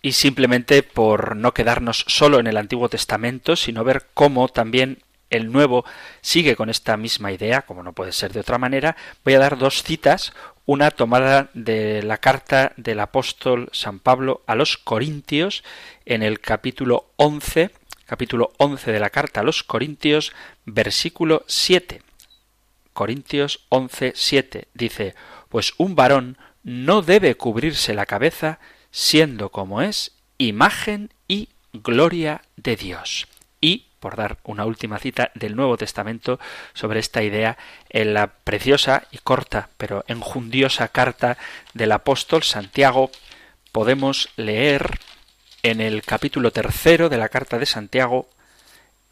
Y 0.01 0.13
simplemente 0.13 0.81
por 0.83 1.35
no 1.35 1.53
quedarnos 1.53 2.05
solo 2.07 2.39
en 2.39 2.47
el 2.47 2.57
Antiguo 2.57 2.87
Testamento, 2.87 3.55
sino 3.55 3.83
ver 3.83 4.07
cómo 4.13 4.47
también 4.47 4.99
el 5.29 5.51
Nuevo 5.51 5.85
sigue 6.21 6.55
con 6.55 6.69
esta 6.69 6.97
misma 6.97 7.31
idea, 7.31 7.61
como 7.63 7.83
no 7.83 7.93
puede 7.93 8.11
ser 8.11 8.33
de 8.33 8.39
otra 8.39 8.57
manera, 8.57 8.95
voy 9.23 9.33
a 9.35 9.39
dar 9.39 9.57
dos 9.57 9.83
citas, 9.83 10.33
una 10.65 10.91
tomada 10.91 11.49
de 11.53 12.03
la 12.03 12.17
carta 12.17 12.73
del 12.77 12.99
apóstol 12.99 13.69
San 13.71 13.99
Pablo 13.99 14.43
a 14.45 14.55
los 14.55 14.77
Corintios 14.77 15.63
en 16.05 16.23
el 16.23 16.39
capítulo 16.39 17.11
11, 17.15 17.71
capítulo 18.05 18.53
11 18.57 18.91
de 18.91 18.99
la 18.99 19.09
carta 19.09 19.41
a 19.41 19.43
los 19.43 19.63
Corintios, 19.63 20.33
versículo 20.65 21.43
7. 21.47 22.01
Corintios 22.93 23.65
11, 23.69 24.13
7 24.15 24.67
dice, 24.73 25.15
pues 25.49 25.73
un 25.77 25.95
varón 25.95 26.37
no 26.63 27.01
debe 27.01 27.35
cubrirse 27.35 27.93
la 27.93 28.05
cabeza 28.05 28.59
siendo 28.91 29.49
como 29.49 29.81
es 29.81 30.11
imagen 30.37 31.11
y 31.27 31.49
gloria 31.73 32.41
de 32.57 32.75
Dios. 32.75 33.27
Por 33.99 34.15
dar 34.15 34.37
una 34.43 34.65
última 34.65 34.99
cita 34.99 35.31
del 35.35 35.55
Nuevo 35.55 35.77
Testamento 35.77 36.39
sobre 36.73 36.99
esta 36.99 37.23
idea 37.23 37.57
en 37.89 38.13
la 38.13 38.27
preciosa 38.27 39.03
y 39.11 39.17
corta 39.17 39.69
pero 39.77 40.05
enjundiosa 40.07 40.87
carta 40.87 41.37
del 41.73 41.91
apóstol 41.91 42.43
Santiago. 42.43 43.11
Podemos 43.71 44.29
leer 44.35 44.99
en 45.63 45.81
el 45.81 46.01
capítulo 46.03 46.51
tercero 46.51 47.09
de 47.09 47.17
la 47.17 47.29
carta 47.29 47.59
de 47.59 47.65
Santiago 47.65 48.29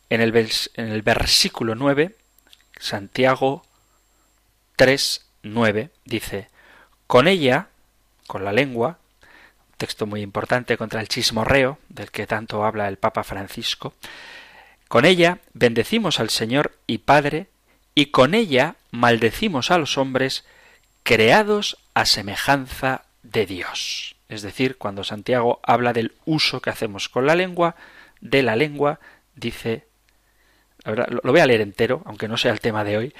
en 0.09 0.21
el, 0.21 0.33
en 0.75 0.87
el 0.87 1.01
versículo 1.01 1.75
9 1.75 2.15
Santiago 2.79 3.65
3, 4.75 5.25
9 5.43 5.89
dice 6.05 6.49
con 7.07 7.27
ella, 7.27 7.69
con 8.27 8.43
la 8.43 8.51
lengua, 8.51 8.99
texto 9.77 10.05
muy 10.05 10.21
importante 10.21 10.77
contra 10.77 10.99
el 10.99 11.07
chismorreo 11.07 11.79
del 11.89 12.11
que 12.11 12.27
tanto 12.27 12.65
habla 12.65 12.87
el 12.87 12.97
Papa 12.97 13.23
Francisco, 13.23 13.93
con 14.87 15.05
ella 15.05 15.39
bendecimos 15.53 16.19
al 16.19 16.29
Señor 16.29 16.77
y 16.87 16.99
Padre, 16.99 17.47
y 17.95 18.07
con 18.07 18.33
ella 18.33 18.75
maldecimos 18.91 19.71
a 19.71 19.77
los 19.77 19.97
hombres 19.97 20.45
creados 21.03 21.77
a 21.93 22.05
semejanza 22.05 23.03
de 23.23 23.45
Dios. 23.45 24.15
Es 24.29 24.41
decir, 24.41 24.77
cuando 24.77 25.03
Santiago 25.03 25.59
habla 25.63 25.93
del 25.93 26.13
uso 26.25 26.61
que 26.61 26.69
hacemos 26.69 27.09
con 27.09 27.25
la 27.25 27.35
lengua, 27.35 27.75
de 28.21 28.43
la 28.43 28.55
lengua, 28.55 28.99
dice, 29.35 29.87
lo 30.85 31.31
voy 31.31 31.39
a 31.39 31.45
leer 31.45 31.61
entero, 31.61 32.01
aunque 32.05 32.27
no 32.27 32.37
sea 32.37 32.51
el 32.51 32.59
tema 32.59 32.83
de 32.83 32.97
hoy, 32.97 33.13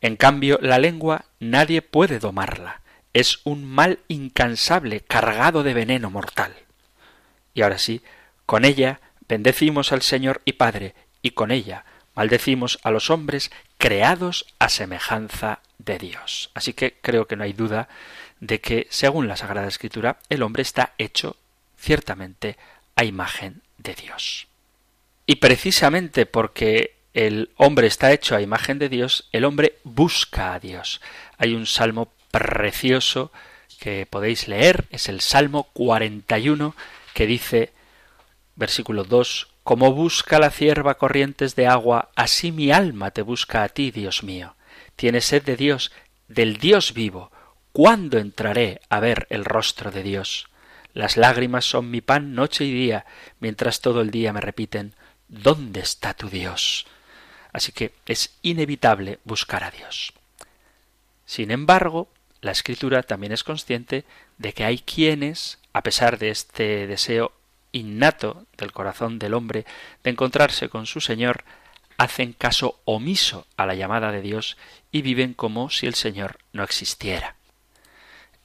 en 0.00 0.16
cambio 0.16 0.58
la 0.60 0.78
lengua 0.78 1.26
nadie 1.38 1.82
puede 1.82 2.18
domarla, 2.18 2.80
es 3.12 3.40
un 3.44 3.64
mal 3.64 4.00
incansable 4.08 5.00
cargado 5.00 5.62
de 5.62 5.74
veneno 5.74 6.10
mortal. 6.10 6.54
Y 7.54 7.62
ahora 7.62 7.78
sí, 7.78 8.02
con 8.46 8.64
ella 8.64 9.00
bendecimos 9.28 9.92
al 9.92 10.02
Señor 10.02 10.42
y 10.44 10.54
Padre, 10.54 10.94
y 11.24 11.30
con 11.30 11.50
ella 11.50 11.86
maldecimos 12.14 12.78
a 12.82 12.92
los 12.92 13.10
hombres 13.10 13.50
creados 13.78 14.44
a 14.60 14.68
semejanza 14.68 15.60
de 15.78 15.98
Dios. 15.98 16.50
Así 16.54 16.74
que 16.74 16.98
creo 17.00 17.26
que 17.26 17.34
no 17.34 17.44
hay 17.44 17.54
duda 17.54 17.88
de 18.40 18.60
que, 18.60 18.86
según 18.90 19.26
la 19.26 19.36
Sagrada 19.36 19.66
Escritura, 19.66 20.18
el 20.28 20.42
hombre 20.42 20.62
está 20.62 20.92
hecho 20.98 21.36
ciertamente 21.78 22.58
a 22.94 23.04
imagen 23.04 23.62
de 23.78 23.94
Dios. 23.94 24.46
Y 25.26 25.36
precisamente 25.36 26.26
porque 26.26 26.96
el 27.14 27.50
hombre 27.56 27.86
está 27.86 28.12
hecho 28.12 28.36
a 28.36 28.42
imagen 28.42 28.78
de 28.78 28.90
Dios, 28.90 29.28
el 29.32 29.46
hombre 29.46 29.78
busca 29.82 30.52
a 30.52 30.60
Dios. 30.60 31.00
Hay 31.38 31.54
un 31.54 31.66
salmo 31.66 32.12
precioso 32.30 33.32
que 33.80 34.04
podéis 34.04 34.46
leer, 34.46 34.84
es 34.90 35.08
el 35.08 35.22
Salmo 35.22 35.70
41, 35.72 36.76
que 37.14 37.26
dice, 37.26 37.72
versículo 38.56 39.04
2, 39.04 39.48
como 39.64 39.92
busca 39.92 40.38
la 40.38 40.50
cierva 40.50 40.98
corrientes 40.98 41.56
de 41.56 41.66
agua, 41.66 42.10
así 42.16 42.52
mi 42.52 42.70
alma 42.70 43.10
te 43.10 43.22
busca 43.22 43.62
a 43.62 43.70
ti, 43.70 43.90
Dios 43.90 44.22
mío. 44.22 44.56
Tiene 44.94 45.22
sed 45.22 45.42
de 45.42 45.56
Dios, 45.56 45.90
del 46.28 46.58
Dios 46.58 46.92
vivo. 46.92 47.32
¿Cuándo 47.72 48.18
entraré 48.18 48.82
a 48.90 49.00
ver 49.00 49.26
el 49.30 49.44
rostro 49.44 49.90
de 49.90 50.02
Dios? 50.02 50.48
Las 50.92 51.16
lágrimas 51.16 51.64
son 51.64 51.90
mi 51.90 52.02
pan 52.02 52.34
noche 52.34 52.64
y 52.66 52.72
día, 52.72 53.06
mientras 53.40 53.80
todo 53.80 54.02
el 54.02 54.10
día 54.10 54.32
me 54.34 54.42
repiten 54.42 54.94
¿Dónde 55.28 55.80
está 55.80 56.12
tu 56.12 56.28
Dios? 56.28 56.86
Así 57.52 57.72
que 57.72 57.94
es 58.06 58.36
inevitable 58.42 59.18
buscar 59.24 59.64
a 59.64 59.70
Dios. 59.70 60.12
Sin 61.24 61.50
embargo, 61.50 62.08
la 62.42 62.52
escritura 62.52 63.02
también 63.02 63.32
es 63.32 63.42
consciente 63.42 64.04
de 64.36 64.52
que 64.52 64.64
hay 64.64 64.78
quienes, 64.78 65.58
a 65.72 65.82
pesar 65.82 66.18
de 66.18 66.28
este 66.28 66.86
deseo 66.86 67.32
innato 67.74 68.46
del 68.56 68.72
corazón 68.72 69.18
del 69.18 69.34
hombre 69.34 69.66
de 70.02 70.10
encontrarse 70.10 70.68
con 70.68 70.86
su 70.86 71.00
Señor, 71.00 71.44
hacen 71.98 72.32
caso 72.32 72.80
omiso 72.84 73.46
a 73.56 73.66
la 73.66 73.74
llamada 73.74 74.12
de 74.12 74.22
Dios 74.22 74.56
y 74.90 75.02
viven 75.02 75.34
como 75.34 75.70
si 75.70 75.86
el 75.86 75.94
Señor 75.94 76.38
no 76.52 76.62
existiera. 76.64 77.36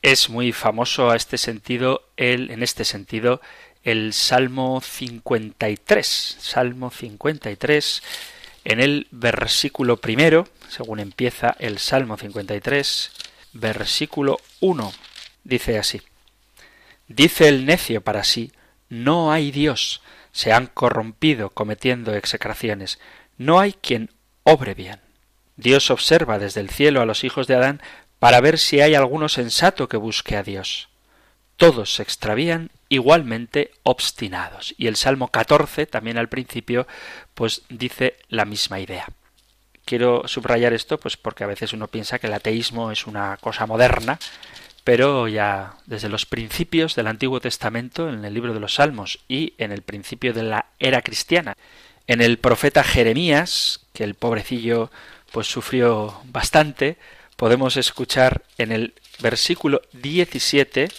Es 0.02 0.30
muy 0.30 0.52
famoso 0.52 1.10
a 1.10 1.16
este 1.16 1.38
sentido 1.38 2.10
el, 2.18 2.52
en 2.52 2.64
este 2.64 2.86
sentido 2.86 3.42
el 3.84 4.14
Salmo 4.14 4.82
53, 4.82 6.38
Salmo 6.40 6.92
53, 6.92 8.04
en 8.66 8.80
el 8.80 9.08
versículo 9.12 9.98
primero, 9.98 10.48
según 10.68 11.00
empieza 11.00 11.56
el 11.60 11.80
Salmo 11.80 12.18
53, 12.18 13.12
versículo 13.54 14.40
1, 14.60 14.94
dice 15.44 15.78
así: 15.78 16.02
Dice 17.08 17.48
el 17.48 17.66
necio 17.66 18.02
para 18.02 18.24
sí, 18.24 18.52
no 18.90 19.32
hay 19.32 19.52
Dios. 19.52 20.02
Se 20.32 20.52
han 20.52 20.68
corrompido 20.68 21.52
cometiendo 21.52 22.14
execraciones. 22.14 23.00
No 23.38 23.60
hay 23.60 23.74
quien 23.74 24.12
obre 24.44 24.74
bien. 24.74 25.00
Dios 25.56 25.92
observa 25.92 26.40
desde 26.40 26.62
el 26.62 26.70
cielo 26.70 27.02
a 27.02 27.06
los 27.06 27.24
hijos 27.24 27.48
de 27.48 27.56
Adán 27.56 27.82
para 28.20 28.42
ver 28.42 28.58
si 28.58 28.82
hay 28.82 28.96
alguno 28.96 29.30
sensato 29.30 29.88
que 29.88 29.98
busque 29.98 30.36
a 30.38 30.44
Dios. 30.44 30.90
Todos 31.58 31.96
se 31.96 32.04
extravían 32.04 32.72
igualmente 32.88 33.72
obstinados. 33.84 34.74
Y 34.78 34.88
el 34.88 34.96
Salmo 34.96 35.28
14, 35.28 35.86
también 35.86 36.18
al 36.18 36.30
principio, 36.30 36.88
pues 37.34 37.64
dice 37.70 38.18
la 38.30 38.46
misma 38.46 38.80
idea. 38.80 39.08
Quiero 39.86 40.28
subrayar 40.28 40.74
esto, 40.74 41.00
pues 41.00 41.18
porque 41.18 41.44
a 41.44 41.48
veces 41.48 41.74
uno 41.74 41.88
piensa 41.88 42.20
que 42.20 42.28
el 42.28 42.34
ateísmo 42.34 42.92
es 42.92 43.08
una 43.08 43.38
cosa 43.38 43.66
moderna, 43.66 44.20
pero 44.90 45.28
ya 45.28 45.76
desde 45.86 46.10
los 46.10 46.26
principios 46.26 46.96
del 46.96 47.06
Antiguo 47.06 47.40
Testamento, 47.40 48.10
en 48.10 48.26
el 48.26 48.34
libro 48.34 48.56
de 48.56 48.60
los 48.60 48.74
Salmos 48.74 49.20
y 49.28 49.54
en 49.60 49.72
el 49.72 49.84
principio 49.84 50.34
de 50.34 50.42
la 50.42 50.66
era 50.80 51.04
cristiana, 51.04 51.56
en 52.08 52.22
el 52.22 52.40
profeta 52.40 52.84
Jeremías, 52.84 53.82
que 53.94 54.04
el 54.04 54.16
pobrecillo 54.16 54.90
pues 55.32 55.46
sufrió 55.46 56.20
bastante, 56.24 56.98
podemos 57.36 57.78
escuchar 57.78 58.42
en 58.58 58.72
el 58.72 58.96
versículo 59.20 59.84
17, 59.94 60.90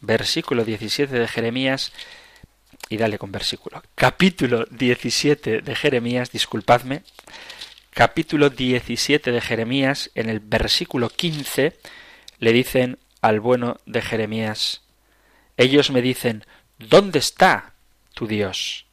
versículo 0.00 0.64
17 0.64 1.14
de 1.14 1.28
Jeremías, 1.28 1.92
y 2.88 2.96
dale 2.96 3.18
con 3.18 3.32
versículo, 3.32 3.82
capítulo 3.96 4.64
17 4.70 5.60
de 5.60 5.74
Jeremías, 5.74 6.32
disculpadme, 6.32 7.02
capítulo 7.90 8.48
17 8.48 9.30
de 9.30 9.40
Jeremías, 9.42 10.10
en 10.14 10.30
el 10.30 10.40
versículo 10.40 11.10
15, 11.10 11.76
le 12.38 12.52
dicen 12.52 12.98
al 13.26 13.40
bueno 13.40 13.78
de 13.86 14.02
Jeremías, 14.02 14.82
ellos 15.56 15.90
me 15.90 16.00
dicen, 16.00 16.44
¿dónde 16.78 17.18
está 17.18 17.72
tu 18.14 18.28
Dios? 18.28 18.86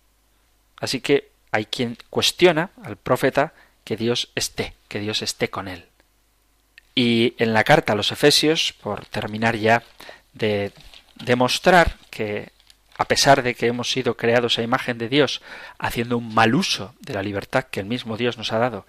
Así 0.78 1.02
que 1.02 1.30
hay 1.52 1.66
quien 1.66 1.98
cuestiona 2.10 2.72
al 2.84 2.98
profeta 2.98 3.54
que 3.84 3.96
Dios 3.96 4.32
esté, 4.34 4.74
que 4.88 5.00
Dios 5.00 5.22
esté 5.22 5.52
con 5.52 5.68
él. 5.68 5.86
Y 6.96 7.36
en 7.38 7.54
la 7.54 7.64
carta 7.64 7.94
a 7.94 7.96
los 7.96 8.12
Efesios, 8.12 8.74
por 8.82 9.06
terminar 9.06 9.56
ya 9.56 9.84
de 10.34 10.72
demostrar 11.16 11.98
que 12.10 12.52
a 12.98 13.06
pesar 13.06 13.44
de 13.44 13.54
que 13.54 13.68
hemos 13.68 13.92
sido 13.92 14.18
creados 14.18 14.58
a 14.58 14.64
imagen 14.64 14.98
de 14.98 15.10
Dios, 15.10 15.44
haciendo 15.78 16.18
un 16.18 16.34
mal 16.34 16.56
uso 16.56 16.96
de 17.02 17.14
la 17.14 17.22
libertad 17.22 17.66
que 17.66 17.82
el 17.82 17.86
mismo 17.86 18.18
Dios 18.18 18.40
nos 18.40 18.52
ha 18.52 18.58
dado, 18.58 18.88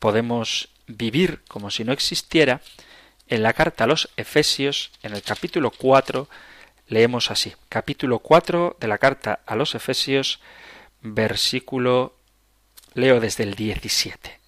podemos 0.00 0.68
vivir 0.88 1.42
como 1.46 1.70
si 1.70 1.84
no 1.84 1.92
existiera, 1.92 2.60
en 3.30 3.44
la 3.44 3.52
carta 3.52 3.84
a 3.84 3.86
los 3.86 4.10
Efesios, 4.16 4.90
en 5.02 5.14
el 5.14 5.22
capítulo 5.22 5.70
4, 5.70 6.28
leemos 6.88 7.30
así. 7.30 7.54
Capítulo 7.68 8.18
4 8.18 8.76
de 8.78 8.88
la 8.88 8.98
carta 8.98 9.40
a 9.46 9.54
los 9.54 9.76
Efesios, 9.76 10.40
versículo, 11.00 12.16
leo 12.92 13.20
desde 13.20 13.44
el 13.44 13.54
17. 13.54 14.40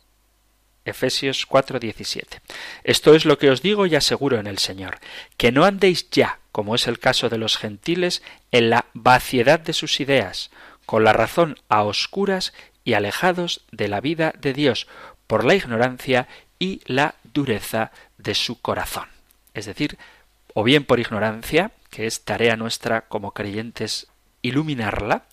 Efesios 0.85 1.47
4:17. 1.49 2.41
Esto 2.83 3.15
es 3.15 3.25
lo 3.25 3.39
que 3.39 3.51
os 3.51 3.63
digo 3.63 3.87
y 3.87 3.95
aseguro 3.95 4.41
en 4.41 4.49
el 4.49 4.59
Señor, 4.59 4.99
que 5.37 5.53
no 5.53 5.65
andéis 5.65 6.11
ya, 6.11 6.41
como 6.51 6.75
es 6.75 6.89
el 6.89 6.99
caso 6.99 7.29
de 7.29 7.39
los 7.39 7.57
gentiles, 7.57 8.21
en 8.51 8.69
la 8.69 8.87
vaciedad 8.95 9.61
de 9.61 9.75
sus 9.75 10.01
ideas, 10.01 10.51
con 10.87 11.05
la 11.05 11.13
razón 11.13 11.57
a 11.69 11.85
oscuras 11.85 12.53
y 12.83 12.95
alejados 12.95 13.65
de 13.71 13.87
la 13.87 14.01
vida 14.01 14.35
de 14.41 14.53
Dios, 14.53 14.89
por 15.29 15.45
la 15.45 15.55
ignorancia 15.55 16.27
y 16.59 16.81
la 16.87 17.15
dureza 17.33 17.93
de 18.19 18.35
su 18.35 18.61
corazón. 18.61 19.09
Es 19.55 19.67
decir, 19.67 19.99
o 20.55 20.65
bien 20.65 20.85
por 20.85 21.01
ignorancia, 21.01 21.73
que 21.91 22.07
es 22.07 22.25
tarea 22.25 22.57
nuestra 22.57 23.03
como 23.03 23.33
creyentes 23.33 24.09
iluminarla, 24.43 25.25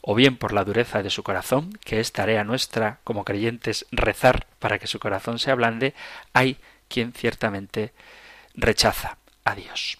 o 0.00 0.14
bien 0.14 0.36
por 0.36 0.52
la 0.52 0.64
dureza 0.64 1.02
de 1.02 1.10
su 1.10 1.22
corazón, 1.22 1.72
que 1.84 2.00
es 2.00 2.12
tarea 2.12 2.44
nuestra 2.44 3.00
como 3.04 3.24
creyentes 3.24 3.86
rezar 3.90 4.46
para 4.58 4.78
que 4.78 4.86
su 4.86 4.98
corazón 4.98 5.38
se 5.38 5.50
ablande, 5.50 5.94
hay 6.32 6.58
quien 6.88 7.12
ciertamente 7.12 7.92
rechaza 8.54 9.18
a 9.44 9.54
Dios. 9.54 9.98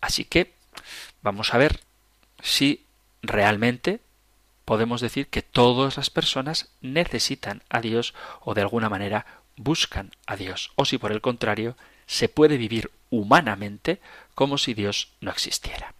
Así 0.00 0.24
que 0.24 0.52
vamos 1.22 1.54
a 1.54 1.58
ver 1.58 1.80
si 2.42 2.84
realmente 3.22 4.00
podemos 4.64 5.00
decir 5.00 5.28
que 5.28 5.42
todas 5.42 5.96
las 5.96 6.10
personas 6.10 6.70
necesitan 6.80 7.62
a 7.68 7.80
Dios 7.80 8.14
o 8.40 8.54
de 8.54 8.62
alguna 8.62 8.88
manera 8.88 9.26
buscan 9.56 10.10
a 10.26 10.36
Dios, 10.36 10.72
o 10.76 10.84
si 10.84 10.98
por 10.98 11.12
el 11.12 11.20
contrario 11.20 11.76
se 12.06 12.28
puede 12.28 12.56
vivir 12.56 12.90
humanamente 13.10 14.00
como 14.34 14.58
si 14.58 14.74
Dios 14.74 15.12
no 15.20 15.30
existiera. 15.30 15.94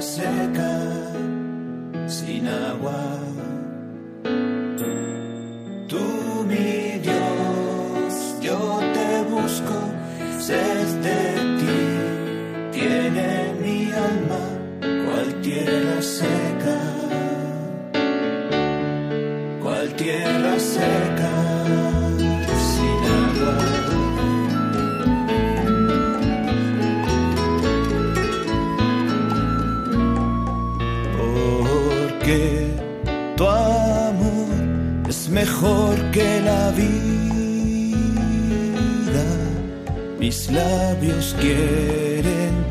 seca, 0.00 0.78
sin 2.06 2.46
agua. 2.48 3.18
Tú, 5.88 6.44
mi 6.48 6.98
Dios, 7.00 8.36
yo 8.40 8.80
te 8.94 9.22
busco, 9.30 9.76
sed 10.38 10.86
de 11.02 11.20
ti, 11.60 12.78
tiene 12.78 13.54
mi 13.60 13.90
alma, 13.92 14.40
cualquiera 15.04 15.70
tierra 15.70 16.02
seca. 16.02 16.39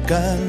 gun 0.09 0.48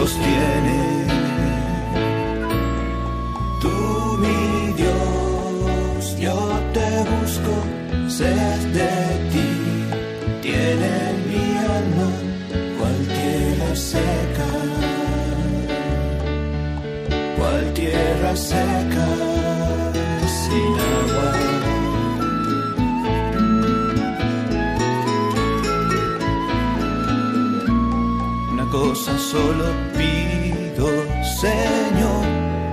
sostiene. 0.00 0.80
Tú 3.60 3.76
mi 4.22 4.72
Dios, 4.80 6.16
yo 6.26 6.38
te 6.76 6.88
busco, 7.12 7.54
sé 8.08 8.34
de 8.78 8.92
ti, 9.32 9.50
tiene 10.46 10.92
mi 11.28 11.46
alma 11.78 12.10
cualquiera 12.78 13.76
seca. 13.76 14.48
tierra 17.74 18.36
seca, 18.36 19.06
solo 29.04 29.64
pido, 29.96 30.86
Señor, 31.40 32.26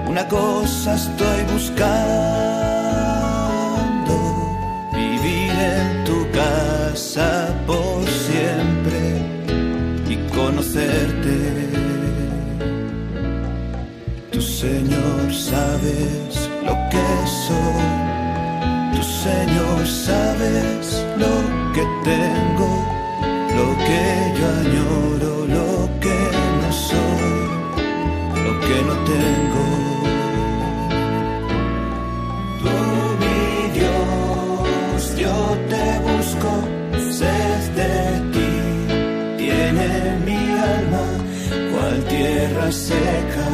una 0.08 0.28
cosa 0.28 0.96
estoy 0.96 1.44
buscando, 1.54 1.78
vivir 4.94 5.52
en 5.52 6.04
tu 6.04 6.30
casa 6.32 7.56
por 7.66 8.06
siempre 8.08 9.00
y 10.10 10.16
conocerte. 10.36 11.38
Tu 14.32 14.42
Señor 14.42 15.34
sabes 15.34 16.50
lo 16.64 16.74
que 16.92 17.08
soy, 17.48 17.88
tu 18.96 19.04
Señor 19.04 19.88
sabes 19.88 21.06
lo 21.18 21.34
que 21.74 21.84
tengo, 22.04 22.47
seca, 42.72 43.48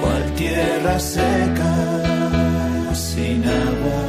cual 0.00 0.34
tierra 0.34 0.98
seca, 0.98 1.72
sin 2.94 3.44
agua. 3.44 4.05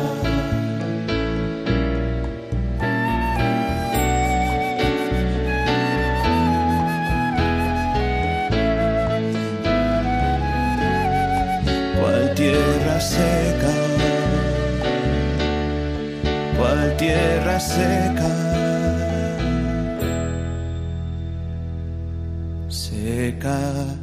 Seca 23.48 23.96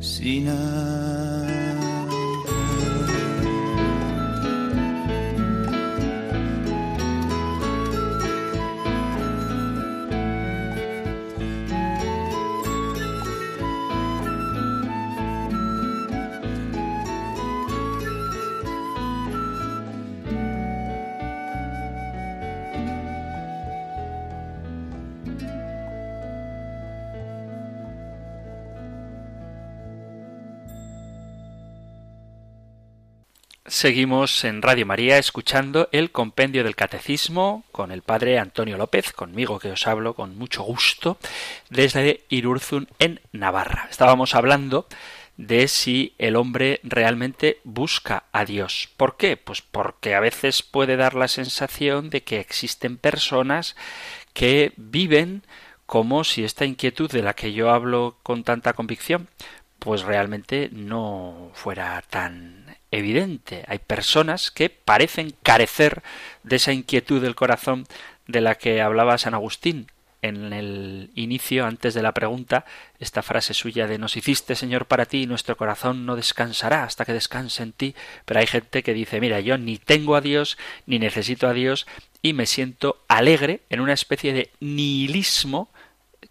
sin 0.00 0.46
Seguimos 33.82 34.44
en 34.44 34.62
Radio 34.62 34.86
María 34.86 35.18
escuchando 35.18 35.88
el 35.90 36.12
compendio 36.12 36.62
del 36.62 36.76
Catecismo 36.76 37.64
con 37.72 37.90
el 37.90 38.02
padre 38.02 38.38
Antonio 38.38 38.78
López, 38.78 39.12
conmigo 39.12 39.58
que 39.58 39.72
os 39.72 39.88
hablo 39.88 40.14
con 40.14 40.38
mucho 40.38 40.62
gusto, 40.62 41.18
desde 41.68 42.22
Irurzun 42.28 42.86
en 43.00 43.20
Navarra. 43.32 43.88
Estábamos 43.90 44.36
hablando 44.36 44.86
de 45.36 45.66
si 45.66 46.14
el 46.18 46.36
hombre 46.36 46.78
realmente 46.84 47.58
busca 47.64 48.22
a 48.30 48.44
Dios. 48.44 48.88
¿Por 48.96 49.16
qué? 49.16 49.36
Pues 49.36 49.62
porque 49.62 50.14
a 50.14 50.20
veces 50.20 50.62
puede 50.62 50.94
dar 50.94 51.14
la 51.14 51.26
sensación 51.26 52.08
de 52.08 52.22
que 52.22 52.38
existen 52.38 52.98
personas 52.98 53.74
que 54.32 54.74
viven 54.76 55.42
como 55.86 56.22
si 56.22 56.44
esta 56.44 56.66
inquietud 56.66 57.10
de 57.10 57.22
la 57.24 57.34
que 57.34 57.52
yo 57.52 57.72
hablo 57.72 58.16
con 58.22 58.44
tanta 58.44 58.74
convicción 58.74 59.26
pues 59.82 60.02
realmente 60.02 60.68
no 60.70 61.50
fuera 61.54 62.00
tan 62.08 62.61
evidente. 62.92 63.64
Hay 63.66 63.78
personas 63.78 64.52
que 64.52 64.70
parecen 64.70 65.34
carecer 65.42 66.02
de 66.44 66.56
esa 66.56 66.72
inquietud 66.72 67.20
del 67.20 67.34
corazón 67.34 67.86
de 68.28 68.40
la 68.40 68.54
que 68.54 68.80
hablaba 68.80 69.18
San 69.18 69.34
Agustín 69.34 69.88
en 70.22 70.52
el 70.52 71.10
inicio, 71.16 71.66
antes 71.66 71.94
de 71.94 72.02
la 72.02 72.12
pregunta, 72.12 72.64
esta 73.00 73.22
frase 73.22 73.54
suya 73.54 73.88
de 73.88 73.98
nos 73.98 74.16
hiciste, 74.16 74.54
Señor, 74.54 74.86
para 74.86 75.06
ti, 75.06 75.22
y 75.22 75.26
nuestro 75.26 75.56
corazón 75.56 76.06
no 76.06 76.14
descansará 76.14 76.84
hasta 76.84 77.04
que 77.04 77.12
descanse 77.12 77.64
en 77.64 77.72
ti. 77.72 77.96
Pero 78.24 78.38
hay 78.38 78.46
gente 78.46 78.84
que 78.84 78.94
dice, 78.94 79.20
mira, 79.20 79.40
yo 79.40 79.58
ni 79.58 79.78
tengo 79.78 80.14
a 80.14 80.20
Dios, 80.20 80.58
ni 80.86 81.00
necesito 81.00 81.48
a 81.48 81.52
Dios, 81.52 81.88
y 82.22 82.34
me 82.34 82.46
siento 82.46 83.02
alegre 83.08 83.62
en 83.68 83.80
una 83.80 83.94
especie 83.94 84.32
de 84.32 84.50
nihilismo 84.60 85.70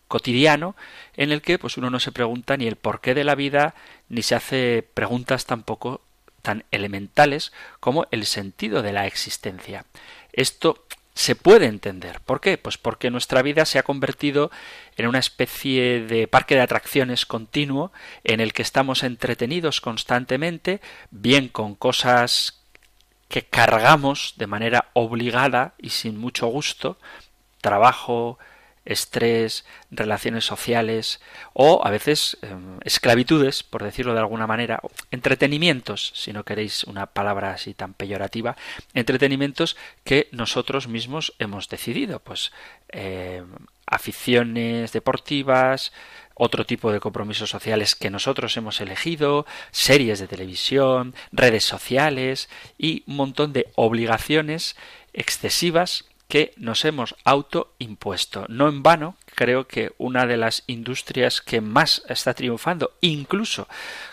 cotidiano 0.08 0.76
en 1.16 1.32
el 1.32 1.42
que 1.42 1.60
pues 1.60 1.78
uno 1.78 1.90
no 1.90 2.00
se 2.00 2.12
pregunta 2.12 2.58
ni 2.58 2.68
el 2.68 2.76
porqué 2.76 3.14
de 3.14 3.24
la 3.24 3.36
vida 3.36 3.76
ni 4.10 4.22
se 4.24 4.36
hace 4.36 4.86
preguntas 4.94 5.46
tampoco 5.46 6.02
tan 6.42 6.66
elementales 6.72 7.52
como 7.80 8.08
el 8.12 8.26
sentido 8.26 8.82
de 8.82 8.94
la 8.94 9.08
existencia. 9.08 9.86
Esto 10.34 10.86
se 11.14 11.36
puede 11.36 11.66
entender. 11.66 12.22
¿Por 12.22 12.42
qué? 12.42 12.58
Pues 12.58 12.78
porque 12.78 13.12
nuestra 13.12 13.42
vida 13.42 13.66
se 13.66 13.80
ha 13.80 13.84
convertido 13.84 14.50
en 14.96 15.08
una 15.08 15.20
especie 15.20 16.06
de 16.06 16.28
parque 16.28 16.56
de 16.56 16.62
atracciones 16.62 17.26
continuo 17.26 17.92
en 18.24 18.40
el 18.40 18.54
que 18.54 18.62
estamos 18.62 19.04
entretenidos 19.04 19.82
constantemente, 19.82 20.82
bien 21.10 21.48
con 21.48 21.76
cosas 21.76 22.62
que 23.28 23.44
cargamos 23.44 24.34
de 24.38 24.48
manera 24.48 24.90
obligada 24.94 25.74
y 25.78 25.90
sin 25.90 26.18
mucho 26.18 26.48
gusto, 26.48 26.98
trabajo, 27.62 28.40
estrés, 28.86 29.66
relaciones 29.92 30.46
sociales 30.46 31.22
o 31.54 31.86
a 31.86 31.90
veces 31.92 32.38
eh, 32.42 32.48
esclavitudes, 32.84 33.64
por 33.64 33.84
decirlo 33.84 34.14
de 34.14 34.20
alguna 34.20 34.48
manera, 34.48 34.82
entretenimientos, 35.12 36.12
si 36.16 36.34
no 36.34 36.44
queréis 36.44 36.84
una 36.86 37.08
palabra 37.08 37.52
así 37.52 37.74
tan 37.74 37.94
peyorativa, 37.94 38.56
entretenimientos 38.94 39.78
que 40.04 40.28
nosotros 40.32 40.88
mismos 40.88 41.34
hemos 41.40 41.70
decidido, 41.70 42.20
pues 42.20 42.52
eh, 42.90 43.44
aficiones 43.86 44.92
deportivas, 44.94 45.92
otro 46.34 46.66
tipo 46.66 46.92
de 46.92 47.00
compromisos 47.00 47.50
sociales 47.50 47.94
que 47.96 48.10
nosotros 48.10 48.56
hemos 48.58 48.82
elegido, 48.82 49.46
series 49.70 50.20
de 50.20 50.28
televisión, 50.28 51.14
redes 51.32 51.66
sociales 51.66 52.50
y 52.78 53.04
un 53.06 53.18
montón 53.18 53.54
de 53.54 53.68
obligaciones 53.76 54.76
excesivas 55.14 56.06
que 56.32 56.54
nos 56.56 56.86
hemos 56.86 57.14
autoimpuesto. 57.26 58.46
No 58.48 58.70
en 58.70 58.84
vano, 58.84 59.18
creo 59.36 59.68
que 59.68 59.92
una 59.98 60.26
de 60.26 60.38
las 60.38 60.64
industrias 60.66 61.42
que 61.42 61.60
más 61.60 62.04
está 62.08 62.34
triunfando, 62.34 62.94
incluso 63.02 63.68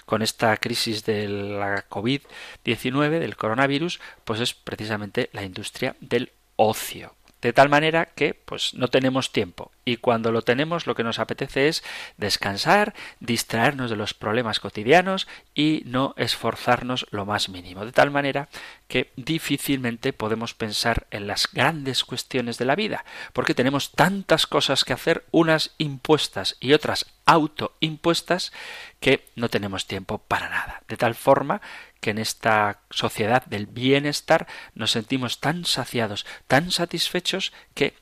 con 0.05 0.23
esta 0.23 0.57
crisis 0.57 1.05
de 1.05 1.29
la 1.29 1.89
COVID-19, 1.89 3.21
del 3.21 3.37
coronavirus, 3.37 4.01
pues 4.25 4.41
es 4.41 4.53
precisamente 4.53 5.31
la 5.33 5.45
industria 5.45 5.95
del 6.01 6.33
ocio. 6.57 7.15
De 7.41 7.53
tal 7.53 7.69
manera 7.69 8.07
que 8.07 8.35
pues 8.35 8.75
no 8.75 8.89
tenemos 8.89 9.33
tiempo 9.33 9.71
y 9.85 9.97
cuando 9.97 10.33
lo 10.33 10.43
tenemos 10.43 10.87
lo 10.87 10.95
que 10.95 11.05
nos 11.05 11.19
apetece 11.19 11.69
es 11.69 11.83
descansar, 12.17 12.95
distraernos 13.21 13.91
de 13.91 13.97
los 13.97 14.13
problemas 14.13 14.61
cotidianos 14.61 15.27
y 15.55 15.83
no 15.87 16.15
esforzarnos 16.17 17.07
lo 17.11 17.25
más 17.25 17.49
mínimo. 17.49 17.85
De 17.85 17.93
tal 17.93 18.11
manera 18.11 18.49
que 18.89 19.13
difícilmente 19.17 20.13
podemos 20.13 20.55
pensar 20.55 21.07
en 21.11 21.27
las 21.27 21.49
grandes 21.51 22.05
cuestiones 22.05 22.59
de 22.59 22.65
la 22.65 22.75
vida, 22.75 23.05
porque 23.33 23.55
tenemos 23.55 23.93
tantas 23.93 24.47
cosas 24.47 24.85
que 24.85 24.93
hacer, 24.93 25.25
unas 25.31 25.75
impuestas 25.79 26.57
y 26.61 26.73
otras 26.73 27.07
autoimpuestas, 27.29 28.53
que 29.01 29.29
no 29.37 29.51
tenemos 29.51 29.87
tiempo 29.87 30.19
para 30.19 30.49
nada. 30.49 30.83
De 30.89 30.97
tal 30.97 31.15
forma 31.15 31.61
que 32.01 32.11
en 32.11 32.19
esta 32.19 32.81
sociedad 32.91 33.45
del 33.45 33.67
bienestar 33.67 34.47
nos 34.75 34.93
sentimos 34.93 35.39
tan 35.39 35.65
saciados, 35.67 36.25
tan 36.47 36.71
satisfechos 36.71 37.53
que 37.75 37.95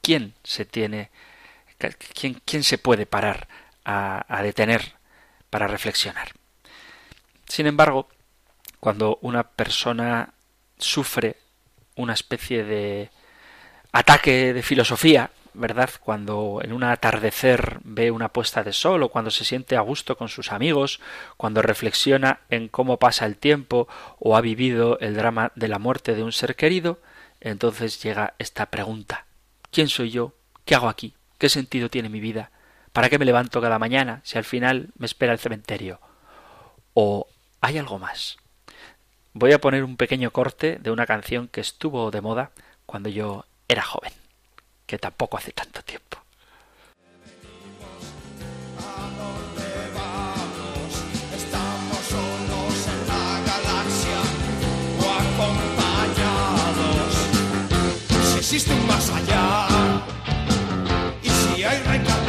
¿quién 0.00 0.34
se 0.44 0.64
tiene, 0.64 1.10
quién, 2.14 2.40
quién 2.44 2.62
se 2.62 2.78
puede 2.78 3.04
parar 3.04 3.48
a, 3.84 4.24
a 4.28 4.42
detener 4.42 4.94
para 5.50 5.66
reflexionar? 5.66 6.30
Sin 7.48 7.66
embargo, 7.66 8.08
cuando 8.78 9.18
una 9.22 9.42
persona 9.42 10.34
sufre 10.78 11.36
una 11.96 12.12
especie 12.12 12.62
de 12.62 13.10
ataque 13.90 14.52
de 14.52 14.62
filosofía, 14.62 15.30
¿verdad? 15.58 15.90
Cuando 16.00 16.60
en 16.62 16.72
un 16.72 16.84
atardecer 16.84 17.80
ve 17.82 18.10
una 18.10 18.28
puesta 18.28 18.62
de 18.62 18.72
sol 18.72 19.02
o 19.02 19.08
cuando 19.08 19.30
se 19.30 19.44
siente 19.44 19.76
a 19.76 19.80
gusto 19.80 20.16
con 20.16 20.28
sus 20.28 20.52
amigos, 20.52 21.00
cuando 21.36 21.62
reflexiona 21.62 22.40
en 22.48 22.68
cómo 22.68 22.98
pasa 22.98 23.26
el 23.26 23.36
tiempo 23.36 23.88
o 24.20 24.36
ha 24.36 24.40
vivido 24.40 24.98
el 25.00 25.14
drama 25.16 25.52
de 25.56 25.68
la 25.68 25.78
muerte 25.78 26.14
de 26.14 26.22
un 26.22 26.32
ser 26.32 26.54
querido, 26.54 27.00
entonces 27.40 28.00
llega 28.02 28.34
esta 28.38 28.66
pregunta. 28.66 29.26
¿Quién 29.70 29.88
soy 29.88 30.10
yo? 30.10 30.32
¿Qué 30.64 30.76
hago 30.76 30.88
aquí? 30.88 31.14
¿Qué 31.38 31.48
sentido 31.48 31.90
tiene 31.90 32.08
mi 32.08 32.20
vida? 32.20 32.52
¿Para 32.92 33.08
qué 33.10 33.18
me 33.18 33.24
levanto 33.24 33.60
cada 33.60 33.78
mañana 33.78 34.20
si 34.24 34.38
al 34.38 34.44
final 34.44 34.90
me 34.96 35.06
espera 35.06 35.32
el 35.32 35.38
cementerio? 35.38 36.00
¿O 36.94 37.26
hay 37.60 37.78
algo 37.78 37.98
más? 37.98 38.36
Voy 39.32 39.52
a 39.52 39.60
poner 39.60 39.82
un 39.82 39.96
pequeño 39.96 40.30
corte 40.30 40.78
de 40.80 40.90
una 40.90 41.06
canción 41.06 41.48
que 41.48 41.60
estuvo 41.60 42.10
de 42.10 42.20
moda 42.20 42.52
cuando 42.86 43.08
yo 43.08 43.44
era 43.68 43.82
joven 43.82 44.12
que 44.88 44.98
tampoco 44.98 45.36
hace 45.36 45.52
tanto 45.52 45.82
tiempo. 45.82 46.16
Existe 58.38 58.72
un 58.72 58.86
más 58.86 59.10
allá 59.10 59.68
y 61.22 61.28
si 61.28 61.64
hay. 61.64 62.27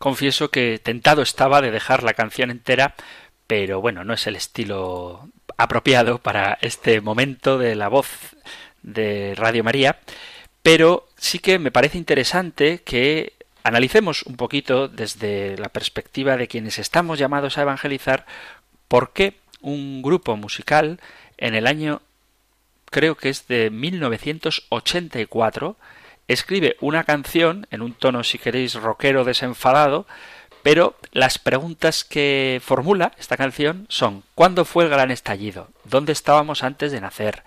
Confieso 0.00 0.50
que 0.50 0.80
tentado 0.82 1.20
estaba 1.20 1.60
de 1.60 1.70
dejar 1.70 2.04
la 2.04 2.14
canción 2.14 2.50
entera, 2.50 2.94
pero 3.46 3.82
bueno, 3.82 4.02
no 4.02 4.14
es 4.14 4.26
el 4.26 4.34
estilo 4.34 5.28
apropiado 5.58 6.16
para 6.16 6.56
este 6.62 7.02
momento 7.02 7.58
de 7.58 7.74
la 7.74 7.88
voz 7.88 8.34
de 8.82 9.34
Radio 9.36 9.62
María, 9.62 10.00
pero 10.62 11.06
sí 11.18 11.38
que 11.38 11.58
me 11.58 11.70
parece 11.70 11.98
interesante 11.98 12.80
que 12.82 13.34
analicemos 13.62 14.22
un 14.22 14.36
poquito 14.36 14.88
desde 14.88 15.58
la 15.58 15.68
perspectiva 15.68 16.38
de 16.38 16.48
quienes 16.48 16.78
estamos 16.78 17.18
llamados 17.18 17.58
a 17.58 17.62
evangelizar 17.62 18.24
por 18.88 19.12
qué 19.12 19.34
un 19.60 20.00
grupo 20.00 20.34
musical 20.34 20.98
en 21.36 21.54
el 21.54 21.66
año 21.66 22.00
creo 22.86 23.18
que 23.18 23.28
es 23.28 23.48
de 23.48 23.68
1984 23.68 25.76
escribe 26.32 26.76
una 26.80 27.04
canción 27.04 27.66
en 27.70 27.82
un 27.82 27.92
tono 27.92 28.22
si 28.24 28.38
queréis 28.38 28.74
rockero 28.74 29.24
desenfadado 29.24 30.06
pero 30.62 30.96
las 31.12 31.38
preguntas 31.38 32.04
que 32.04 32.60
formula 32.64 33.12
esta 33.18 33.36
canción 33.36 33.86
son 33.88 34.22
¿Cuándo 34.34 34.64
fue 34.64 34.84
el 34.84 34.90
gran 34.90 35.10
estallido? 35.10 35.68
¿Dónde 35.84 36.12
estábamos 36.12 36.62
antes 36.62 36.92
de 36.92 37.00
nacer? 37.00 37.42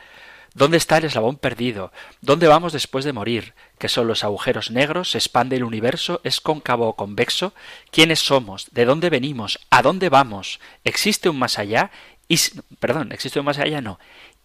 ¿Dónde 0.54 0.78
está 0.78 0.98
el 0.98 1.06
eslabón 1.06 1.38
perdido? 1.38 1.92
¿Dónde 2.22 2.48
vamos 2.48 2.74
después 2.74 3.06
de 3.06 3.14
morir? 3.14 3.54
¿Qué 3.80 3.90
son 3.90 4.08
los 4.08 4.24
agujeros 4.24 4.70
negros? 4.70 5.12
¿Se 5.12 5.18
expande 5.18 5.56
el 5.56 5.64
universo? 5.64 6.22
¿Es 6.24 6.42
cóncavo 6.42 6.88
o 6.88 6.96
convexo? 6.96 7.54
¿Quiénes 7.92 8.20
somos? 8.20 8.68
¿De 8.72 8.86
dónde 8.86 9.10
venimos? 9.10 9.60
¿A 9.72 9.82
dónde 9.82 10.10
vamos? 10.10 10.60
¿Existe 10.84 11.28
un 11.30 11.40
más 11.40 11.58
allá? 11.58 11.90
Perdón, 12.80 13.12
¿existe 13.12 13.40
un 13.40 13.46
más 13.46 13.58
allá? 13.58 13.82
No. 13.82 14.00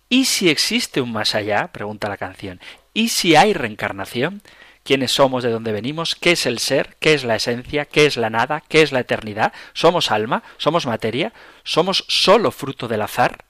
¿Y 0.08 0.24
si 0.24 0.48
existe 0.48 1.02
un 1.02 1.12
más 1.12 1.34
allá? 1.34 1.70
Pregunta 1.72 2.08
la 2.08 2.16
canción. 2.16 2.58
¿Y 2.98 3.10
si 3.10 3.36
hay 3.36 3.52
reencarnación? 3.52 4.42
¿Quiénes 4.82 5.12
somos? 5.12 5.44
¿De 5.44 5.52
dónde 5.52 5.70
venimos? 5.70 6.16
¿Qué 6.16 6.32
es 6.32 6.46
el 6.46 6.58
ser? 6.58 6.96
¿Qué 6.98 7.14
es 7.14 7.22
la 7.22 7.36
esencia? 7.36 7.84
¿Qué 7.84 8.06
es 8.06 8.16
la 8.16 8.28
nada? 8.28 8.64
¿Qué 8.68 8.82
es 8.82 8.90
la 8.90 8.98
eternidad? 8.98 9.52
¿Somos 9.72 10.10
alma? 10.10 10.42
¿Somos 10.56 10.84
materia? 10.84 11.32
¿Somos 11.62 12.04
solo 12.08 12.50
fruto 12.50 12.88
del 12.88 13.02
azar? 13.02 13.44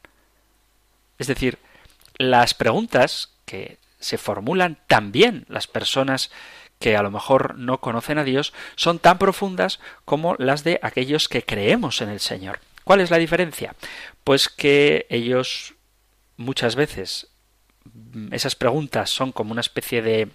Es 1.19 1.29
decir, 1.29 1.57
las 2.19 2.53
preguntas 2.53 3.39
que 3.47 3.79
se 3.99 4.19
formulan 4.19 4.81
también 4.87 5.47
las 5.49 5.67
personas 5.67 6.31
que 6.79 6.99
a 6.99 7.03
lo 7.03 7.11
mejor 7.11 7.57
no 7.57 7.81
conocen 7.81 8.19
a 8.19 8.25
Dios 8.25 8.53
son 8.77 8.99
tan 8.99 9.17
profundas 9.17 9.81
como 10.05 10.37
las 10.39 10.63
de 10.63 10.79
aquellos 10.83 11.27
que 11.31 11.43
creemos 11.43 12.03
en 12.03 12.11
el 12.11 12.21
Señor. 12.21 12.61
¿Cuál 12.85 13.01
es 13.01 13.11
la 13.11 13.17
diferencia? 13.17 13.75
Pues 14.25 14.51
que 14.51 15.07
ellos 15.09 15.73
muchas 16.37 16.77
veces 16.77 17.29
esas 18.31 18.55
preguntas 18.55 19.11
son 19.11 19.33
como 19.33 19.53
una 19.53 19.61
especie 19.61 20.03
de 20.03 20.29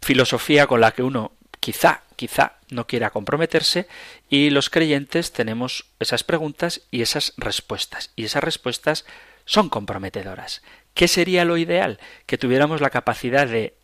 filosofía 0.00 0.66
con 0.66 0.80
la 0.80 0.92
que 0.92 1.02
uno 1.02 1.32
quizá, 1.60 2.02
quizá 2.16 2.58
no 2.70 2.86
quiera 2.86 3.10
comprometerse 3.10 3.88
y 4.28 4.50
los 4.50 4.70
creyentes 4.70 5.32
tenemos 5.32 5.86
esas 5.98 6.24
preguntas 6.24 6.82
y 6.90 7.02
esas 7.02 7.34
respuestas. 7.36 8.12
Y 8.16 8.24
esas 8.24 8.44
respuestas 8.44 9.04
son 9.44 9.68
comprometedoras. 9.68 10.62
¿Qué 10.94 11.08
sería 11.08 11.44
lo 11.44 11.56
ideal? 11.56 11.98
Que 12.26 12.38
tuviéramos 12.38 12.80
la 12.80 12.90
capacidad 12.90 13.46
de 13.46 13.74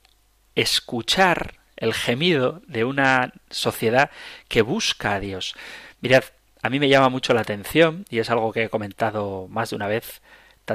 escuchar 0.54 1.56
el 1.76 1.94
gemido 1.94 2.62
de 2.66 2.84
una 2.84 3.32
sociedad 3.50 4.10
que 4.48 4.62
busca 4.62 5.14
a 5.14 5.20
Dios. 5.20 5.54
Mirad, 6.00 6.24
a 6.62 6.70
mí 6.70 6.78
me 6.78 6.88
llama 6.88 7.08
mucho 7.08 7.34
la 7.34 7.40
atención, 7.40 8.04
y 8.08 8.20
es 8.20 8.30
algo 8.30 8.52
que 8.52 8.64
he 8.64 8.68
comentado 8.68 9.48
más 9.48 9.70
de 9.70 9.76
una 9.76 9.88
vez, 9.88 10.22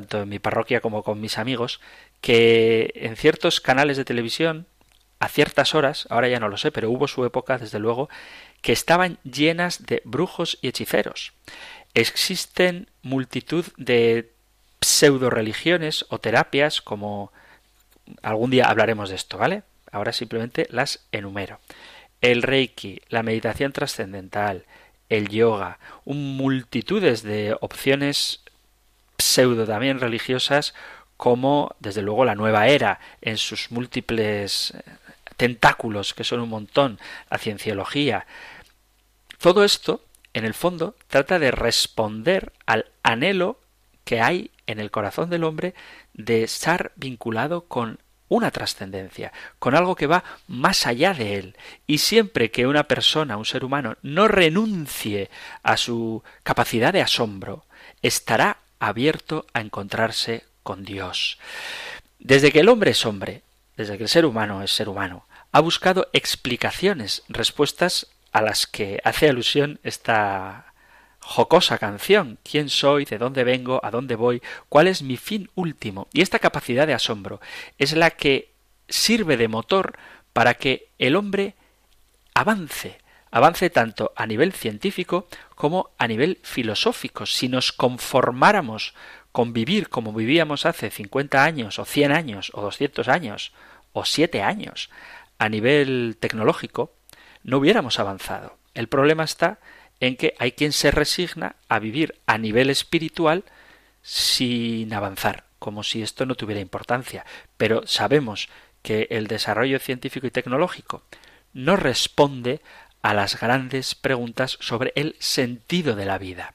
tanto 0.01 0.21
en 0.21 0.29
mi 0.29 0.39
parroquia 0.39 0.81
como 0.81 1.03
con 1.03 1.19
mis 1.19 1.38
amigos, 1.38 1.81
que 2.21 2.91
en 2.95 3.15
ciertos 3.15 3.60
canales 3.62 3.97
de 3.97 4.05
televisión, 4.05 4.67
a 5.19 5.27
ciertas 5.27 5.73
horas, 5.73 6.07
ahora 6.10 6.27
ya 6.27 6.39
no 6.39 6.49
lo 6.49 6.57
sé, 6.57 6.71
pero 6.71 6.91
hubo 6.91 7.07
su 7.07 7.25
época, 7.25 7.57
desde 7.57 7.79
luego, 7.79 8.10
que 8.62 8.73
estaban 8.73 9.17
llenas 9.23 9.86
de 9.86 10.01
brujos 10.05 10.60
y 10.62 10.67
hechiceros. 10.67 11.33
Existen 11.95 12.89
multitud 13.01 13.65
de 13.77 14.29
pseudo 14.81 15.31
religiones 15.31 16.05
o 16.10 16.19
terapias, 16.19 16.81
como 16.81 17.31
algún 18.21 18.51
día 18.51 18.69
hablaremos 18.69 19.10
de 19.10 19.15
esto, 19.15 19.39
¿vale? 19.39 19.63
Ahora 19.91 20.13
simplemente 20.13 20.67
las 20.69 21.07
enumero. 21.12 21.60
El 22.21 22.43
Reiki, 22.43 23.01
la 23.10 23.23
meditación 23.23 23.71
trascendental, 23.71 24.65
el 25.10 25.29
yoga, 25.29 25.79
un 26.05 26.38
multitudes 26.38 27.23
de 27.23 27.55
opciones 27.62 28.41
pseudo 29.17 29.65
también 29.65 29.99
religiosas 29.99 30.73
como 31.17 31.75
desde 31.80 32.03
luego 32.03 32.25
la 32.25 32.36
nueva 32.36 32.67
era 32.67 32.99
en 33.21 33.38
sus 33.38 33.71
múltiples 33.71 34.71
eh, 34.71 34.82
tentáculos 35.36 36.13
que 36.13 36.23
son 36.23 36.39
un 36.39 36.49
montón, 36.49 36.99
la 37.30 37.38
cienciología. 37.38 38.25
Todo 39.39 39.63
esto, 39.63 40.03
en 40.34 40.45
el 40.45 40.53
fondo, 40.53 40.95
trata 41.08 41.39
de 41.39 41.51
responder 41.51 42.53
al 42.65 42.86
anhelo 43.03 43.60
que 44.03 44.21
hay 44.21 44.51
en 44.67 44.80
el 44.80 44.91
corazón 44.91 45.30
del 45.30 45.43
hombre 45.43 45.73
de 46.13 46.43
estar 46.43 46.91
vinculado 46.95 47.65
con 47.65 47.99
una 48.30 48.51
trascendencia, 48.51 49.32
con 49.58 49.75
algo 49.75 49.95
que 49.95 50.08
va 50.08 50.23
más 50.47 50.86
allá 50.86 51.13
de 51.13 51.38
él. 51.38 51.56
Y 51.86 51.99
siempre 51.99 52.51
que 52.51 52.67
una 52.67 52.84
persona, 52.84 53.38
un 53.38 53.45
ser 53.45 53.63
humano, 53.63 53.95
no 54.01 54.27
renuncie 54.27 55.30
a 55.63 55.77
su 55.77 56.23
capacidad 56.43 56.91
de 56.91 57.01
asombro, 57.01 57.65
estará 58.01 58.58
abierto 58.79 59.45
a 59.53 59.61
encontrarse 59.61 60.43
con 60.63 60.83
Dios. 60.83 61.37
Desde 62.19 62.51
que 62.51 62.61
el 62.61 62.69
hombre 62.69 62.91
es 62.91 63.05
hombre, 63.05 63.43
desde 63.75 63.97
que 63.97 64.03
el 64.03 64.09
ser 64.09 64.25
humano 64.25 64.61
es 64.63 64.71
ser 64.71 64.89
humano, 64.89 65.25
ha 65.51 65.59
buscado 65.59 66.07
explicaciones, 66.13 67.23
respuestas 67.30 68.07
a 68.32 68.41
las 68.41 68.67
que 68.67 68.99
hace 69.03 69.30
alusión 69.30 69.80
esta 69.84 70.73
jocosa 71.19 71.78
canción. 71.78 72.38
¿Quién 72.43 72.69
soy? 72.69 73.05
¿De 73.05 73.17
dónde 73.17 73.43
vengo? 73.43 73.80
¿A 73.84 73.91
dónde 73.91 74.15
voy? 74.15 74.41
¿Cuál 74.69 74.88
es 74.88 75.01
mi 75.01 75.17
fin 75.17 75.49
último? 75.55 76.07
Y 76.13 76.21
esta 76.21 76.39
capacidad 76.39 76.88
de 76.88 76.93
asombro 76.93 77.41
es 77.78 77.93
la 77.93 78.11
que 78.11 78.51
sirve 78.88 79.38
de 79.38 79.47
motor 79.47 79.97
para 80.34 80.53
que 80.53 80.89
el 80.99 81.15
hombre 81.15 81.55
avance, 82.34 82.99
avance 83.32 83.69
tanto 83.69 84.13
a 84.15 84.25
nivel 84.25 84.53
científico 84.53 85.28
como 85.55 85.91
a 85.97 86.07
nivel 86.07 86.39
filosófico. 86.43 87.25
Si 87.25 87.49
nos 87.49 87.71
conformáramos 87.71 88.93
con 89.32 89.53
vivir 89.53 89.89
como 89.89 90.13
vivíamos 90.13 90.65
hace 90.65 90.89
50 90.89 91.43
años 91.43 91.80
o 91.80 91.86
100 91.86 92.11
años 92.11 92.51
o 92.53 92.61
200 92.61 93.07
años 93.07 93.53
o 93.93 94.05
7 94.05 94.41
años 94.41 94.89
a 95.38 95.49
nivel 95.49 96.17
tecnológico, 96.19 96.93
no 97.43 97.57
hubiéramos 97.57 97.99
avanzado. 97.99 98.57
El 98.73 98.88
problema 98.88 99.23
está 99.23 99.59
en 99.99 100.15
que 100.15 100.36
hay 100.39 100.51
quien 100.51 100.73
se 100.73 100.91
resigna 100.91 101.55
a 101.69 101.80
vivir 101.80 102.19
a 102.25 102.38
nivel 102.38 102.69
espiritual 102.69 103.43
sin 104.01 104.93
avanzar, 104.93 105.45
como 105.59 105.84
si 105.84 106.01
esto 106.01 106.25
no 106.25 106.36
tuviera 106.36 106.61
importancia. 106.61 107.25
Pero 107.57 107.86
sabemos 107.88 108.49
que 108.82 109.07
el 109.09 109.28
desarrollo 109.28 109.80
científico 109.80 110.28
y 110.28 110.32
tecnológico 110.32 111.03
no 111.53 111.75
responde 111.75 112.61
a 113.02 113.14
las 113.14 113.39
grandes 113.39 113.95
preguntas 113.95 114.58
sobre 114.60 114.93
el 114.95 115.16
sentido 115.20 115.95
de 115.95 116.06
la 116.06 116.18
vida. 116.18 116.54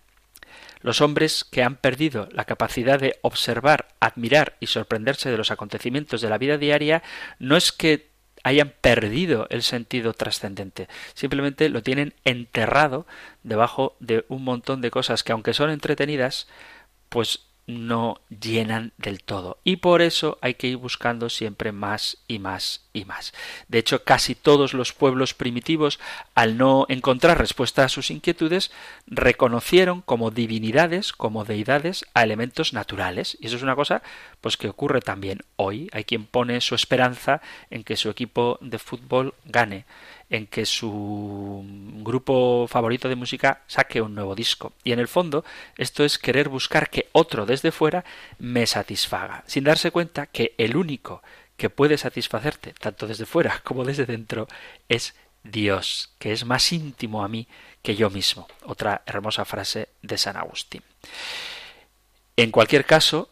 Los 0.81 1.01
hombres 1.01 1.45
que 1.45 1.63
han 1.63 1.77
perdido 1.77 2.29
la 2.33 2.45
capacidad 2.45 2.99
de 2.99 3.19
observar, 3.23 3.89
admirar 4.01 4.57
y 4.59 4.67
sorprenderse 4.67 5.31
de 5.31 5.37
los 5.37 5.51
acontecimientos 5.51 6.21
de 6.21 6.29
la 6.29 6.39
vida 6.39 6.59
diaria 6.59 7.03
no 7.39 7.57
es 7.57 7.71
que 7.71 8.11
hayan 8.43 8.73
perdido 8.81 9.47
el 9.51 9.63
sentido 9.63 10.15
trascendente, 10.15 10.89
simplemente 11.15 11.69
lo 11.69 11.83
tienen 11.83 12.15
enterrado 12.25 13.07
debajo 13.45 13.97
de 14.01 14.25
un 14.29 14.43
montón 14.43 14.81
de 14.81 14.91
cosas 14.91 15.23
que 15.23 15.31
aunque 15.31 15.55
son 15.55 15.71
entretenidas, 15.71 16.49
pues 17.09 17.47
no 17.67 18.21
llenan 18.29 18.93
del 18.99 19.23
todo. 19.23 19.59
Y 19.65 19.77
por 19.77 20.03
eso 20.03 20.39
hay 20.41 20.55
que 20.55 20.67
ir 20.67 20.77
buscando 20.77 21.31
siempre 21.31 21.73
más 21.73 22.19
y 22.27 22.39
más 22.39 22.83
y 22.93 23.05
más. 23.05 23.33
De 23.69 23.79
hecho, 23.79 24.05
casi 24.05 24.35
todos 24.35 24.75
los 24.75 24.93
pueblos 24.93 25.35
primitivos, 25.35 26.01
al 26.35 26.57
no 26.57 26.87
encontrar 26.89 27.39
respuesta 27.39 27.85
a 27.85 27.89
sus 27.89 28.11
inquietudes, 28.11 28.71
reconocieron 29.07 30.03
como 30.03 30.31
divinidades, 30.31 31.13
como 31.13 31.45
deidades, 31.45 32.05
a 32.15 32.23
elementos 32.23 32.73
naturales. 32.73 33.39
Y 33.41 33.47
eso 33.47 33.57
es 33.57 33.63
una 33.63 33.77
cosa 33.77 34.03
pues 34.41 34.57
que 34.57 34.69
ocurre 34.69 35.01
también 35.01 35.41
hoy. 35.57 35.89
Hay 35.93 36.05
quien 36.05 36.27
pone 36.27 36.61
su 36.61 36.75
esperanza 36.75 37.41
en 37.71 37.85
que 37.85 37.97
su 37.97 38.11
equipo 38.11 38.59
de 38.61 38.79
fútbol 38.79 39.35
gane 39.45 39.85
en 40.33 40.47
que 40.47 40.65
su 40.65 41.63
grupo 41.99 42.67
favorito 42.67 43.09
de 43.09 43.17
música 43.17 43.63
saque 43.67 44.01
un 44.01 44.15
nuevo 44.15 44.35
disco. 44.35 44.73
Y 44.83 44.93
en 44.93 44.99
el 44.99 45.07
fondo 45.07 45.45
esto 45.77 46.05
es 46.05 46.19
querer 46.19 46.49
buscar 46.49 46.89
que 46.89 47.09
otro 47.13 47.45
desde 47.45 47.71
fuera 47.71 48.05
me 48.39 48.67
satisfaga, 48.67 49.45
sin 49.47 49.65
darse 49.65 49.91
cuenta 49.91 50.27
que 50.27 50.55
el 50.57 50.77
único 50.77 51.23
que 51.59 51.69
puede 51.69 51.99
satisfacerte, 51.99 52.73
tanto 52.73 53.07
desde 53.07 53.27
fuera 53.27 53.61
como 53.65 53.85
desde 53.85 54.07
dentro, 54.07 54.49
es 54.89 55.15
Dios, 55.45 56.15
que 56.19 56.33
es 56.33 56.47
más 56.47 56.73
íntimo 56.73 57.23
a 57.23 57.29
mí 57.29 57.47
que 57.83 57.95
yo 57.95 58.09
mismo. 58.09 58.49
Otra 58.65 59.03
hermosa 59.05 59.45
frase 59.45 59.91
de 60.01 60.17
San 60.17 60.39
Agustín. 60.39 60.83
En 62.37 62.51
cualquier 62.51 62.87
caso, 62.87 63.29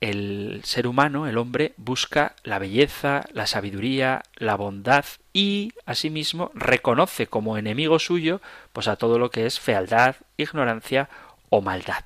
el 0.00 0.60
ser 0.64 0.86
humano, 0.86 1.26
el 1.26 1.38
hombre, 1.38 1.74
busca 1.76 2.36
la 2.44 2.58
belleza, 2.58 3.24
la 3.32 3.46
sabiduría, 3.46 4.22
la 4.36 4.56
bondad 4.56 5.04
y, 5.32 5.72
asimismo, 5.86 6.50
reconoce 6.54 7.26
como 7.26 7.56
enemigo 7.56 7.98
suyo 7.98 8.40
pues 8.72 8.88
a 8.88 8.96
todo 8.96 9.18
lo 9.18 9.30
que 9.30 9.46
es 9.46 9.58
fealdad, 9.58 10.16
ignorancia 10.36 11.08
o 11.48 11.62
maldad. 11.62 12.04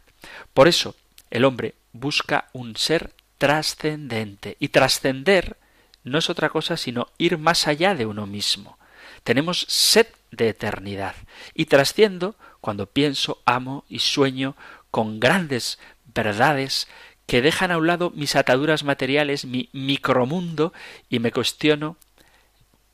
Por 0.55 0.68
eso, 0.68 0.95
el 1.30 1.45
hombre 1.45 1.74
busca 1.93 2.49
un 2.53 2.76
ser 2.76 3.12
trascendente 3.38 4.57
y 4.61 4.68
trascender 4.68 5.57
no 6.05 6.18
es 6.18 6.30
otra 6.30 6.49
cosa 6.49 6.76
sino 6.76 7.09
ir 7.18 7.38
más 7.38 7.66
allá 7.66 7.95
de 7.95 8.07
uno 8.07 8.26
mismo. 8.26 8.78
Tenemos 9.24 9.66
sed 9.68 10.07
de 10.30 10.49
eternidad 10.49 11.14
y 11.55 11.66
trasciendo 11.66 12.36
cuando 12.61 12.86
pienso, 12.86 13.43
amo 13.45 13.84
y 13.88 13.99
sueño 13.99 14.57
con 14.91 15.20
grandes 15.20 15.78
verdades 16.14 16.88
que 17.31 17.43
dejan 17.43 17.70
a 17.70 17.78
un 17.78 17.87
lado 17.87 18.11
mis 18.16 18.35
ataduras 18.35 18.83
materiales, 18.83 19.45
mi 19.45 19.68
micromundo, 19.72 20.72
y 21.09 21.20
me 21.20 21.31
cuestiono 21.31 21.97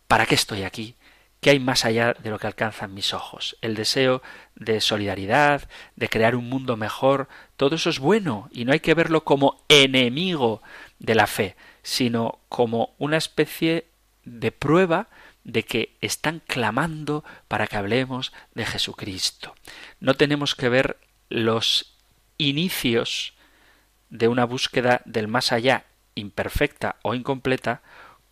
¿para 0.08 0.26
qué 0.26 0.34
estoy 0.34 0.62
aquí? 0.62 0.94
¿Qué 1.40 1.48
hay 1.48 1.58
más 1.58 1.86
allá 1.86 2.12
de 2.12 2.28
lo 2.28 2.38
que 2.38 2.46
alcanzan 2.46 2.92
mis 2.92 3.14
ojos? 3.14 3.56
El 3.62 3.74
deseo 3.74 4.20
de 4.54 4.82
solidaridad, 4.82 5.70
de 5.94 6.10
crear 6.10 6.36
un 6.36 6.50
mundo 6.50 6.76
mejor, 6.76 7.30
todo 7.56 7.76
eso 7.76 7.88
es 7.88 7.98
bueno 7.98 8.50
y 8.52 8.66
no 8.66 8.74
hay 8.74 8.80
que 8.80 8.92
verlo 8.92 9.24
como 9.24 9.64
enemigo 9.70 10.60
de 10.98 11.14
la 11.14 11.26
fe, 11.26 11.56
sino 11.82 12.40
como 12.50 12.94
una 12.98 13.16
especie 13.16 13.86
de 14.26 14.52
prueba 14.52 15.08
de 15.44 15.62
que 15.62 15.96
están 16.02 16.42
clamando 16.46 17.24
para 17.48 17.66
que 17.68 17.78
hablemos 17.78 18.34
de 18.54 18.66
Jesucristo. 18.66 19.54
No 19.98 20.12
tenemos 20.12 20.54
que 20.54 20.68
ver 20.68 20.98
los 21.30 21.96
inicios 22.36 23.32
de 24.10 24.28
una 24.28 24.44
búsqueda 24.44 25.02
del 25.04 25.28
más 25.28 25.52
allá 25.52 25.84
imperfecta 26.14 26.96
o 27.02 27.14
incompleta 27.14 27.82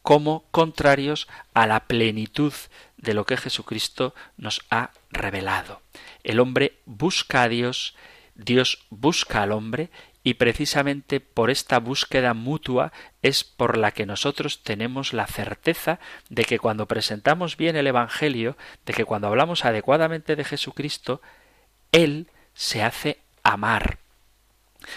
como 0.02 0.44
contrarios 0.50 1.28
a 1.54 1.66
la 1.66 1.80
plenitud 1.86 2.52
de 2.98 3.14
lo 3.14 3.24
que 3.24 3.36
Jesucristo 3.36 4.14
nos 4.36 4.62
ha 4.70 4.90
revelado. 5.10 5.80
El 6.24 6.40
hombre 6.40 6.78
busca 6.84 7.42
a 7.42 7.48
Dios, 7.48 7.94
Dios 8.34 8.84
busca 8.90 9.42
al 9.42 9.52
hombre 9.52 9.90
y 10.22 10.34
precisamente 10.34 11.20
por 11.20 11.50
esta 11.50 11.78
búsqueda 11.78 12.34
mutua 12.34 12.92
es 13.22 13.44
por 13.44 13.76
la 13.78 13.92
que 13.92 14.06
nosotros 14.06 14.62
tenemos 14.62 15.12
la 15.12 15.26
certeza 15.26 16.00
de 16.28 16.44
que 16.44 16.58
cuando 16.58 16.86
presentamos 16.86 17.56
bien 17.56 17.76
el 17.76 17.86
Evangelio, 17.86 18.56
de 18.84 18.92
que 18.92 19.04
cuando 19.04 19.28
hablamos 19.28 19.64
adecuadamente 19.64 20.36
de 20.36 20.44
Jesucristo, 20.44 21.22
Él 21.92 22.28
se 22.54 22.82
hace 22.82 23.20
amar 23.42 24.03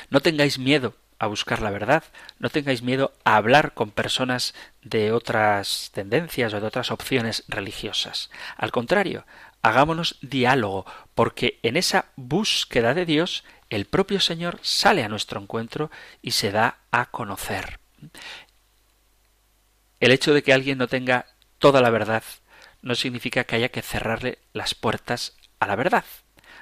no 0.10 0.22
tengáis 0.22 0.60
miedo 0.60 0.96
a 1.20 1.28
buscar 1.28 1.62
la 1.62 1.72
verdad, 1.72 2.04
no 2.40 2.50
tengáis 2.50 2.82
miedo 2.82 3.14
a 3.24 3.38
hablar 3.38 3.74
con 3.74 3.92
personas 3.92 4.54
de 4.84 5.12
otras 5.12 5.90
tendencias 5.94 6.54
o 6.54 6.62
de 6.62 6.68
otras 6.68 6.92
opciones 6.92 7.44
religiosas. 7.48 8.30
Al 8.56 8.72
contrario, 8.72 9.26
hagámonos 9.62 10.18
diálogo, 10.22 10.86
porque 11.16 11.60
en 11.64 11.78
esa 11.78 12.06
búsqueda 12.16 12.94
de 12.94 13.06
Dios 13.06 13.44
el 13.70 13.86
propio 13.86 14.20
Señor 14.20 14.60
sale 14.62 15.04
a 15.04 15.10
nuestro 15.10 15.42
encuentro 15.42 15.92
y 16.22 16.32
se 16.32 16.52
da 16.52 16.78
a 16.92 17.08
conocer. 17.08 17.80
El 20.00 20.12
hecho 20.12 20.34
de 20.34 20.44
que 20.44 20.54
alguien 20.54 20.78
no 20.78 20.88
tenga 20.88 21.26
toda 21.58 21.82
la 21.82 21.90
verdad 21.90 22.24
no 22.84 22.94
significa 22.94 23.44
que 23.44 23.56
haya 23.56 23.70
que 23.70 23.82
cerrarle 23.82 24.38
las 24.54 24.76
puertas 24.76 25.36
a 25.60 25.66
la 25.66 25.76
verdad 25.76 26.06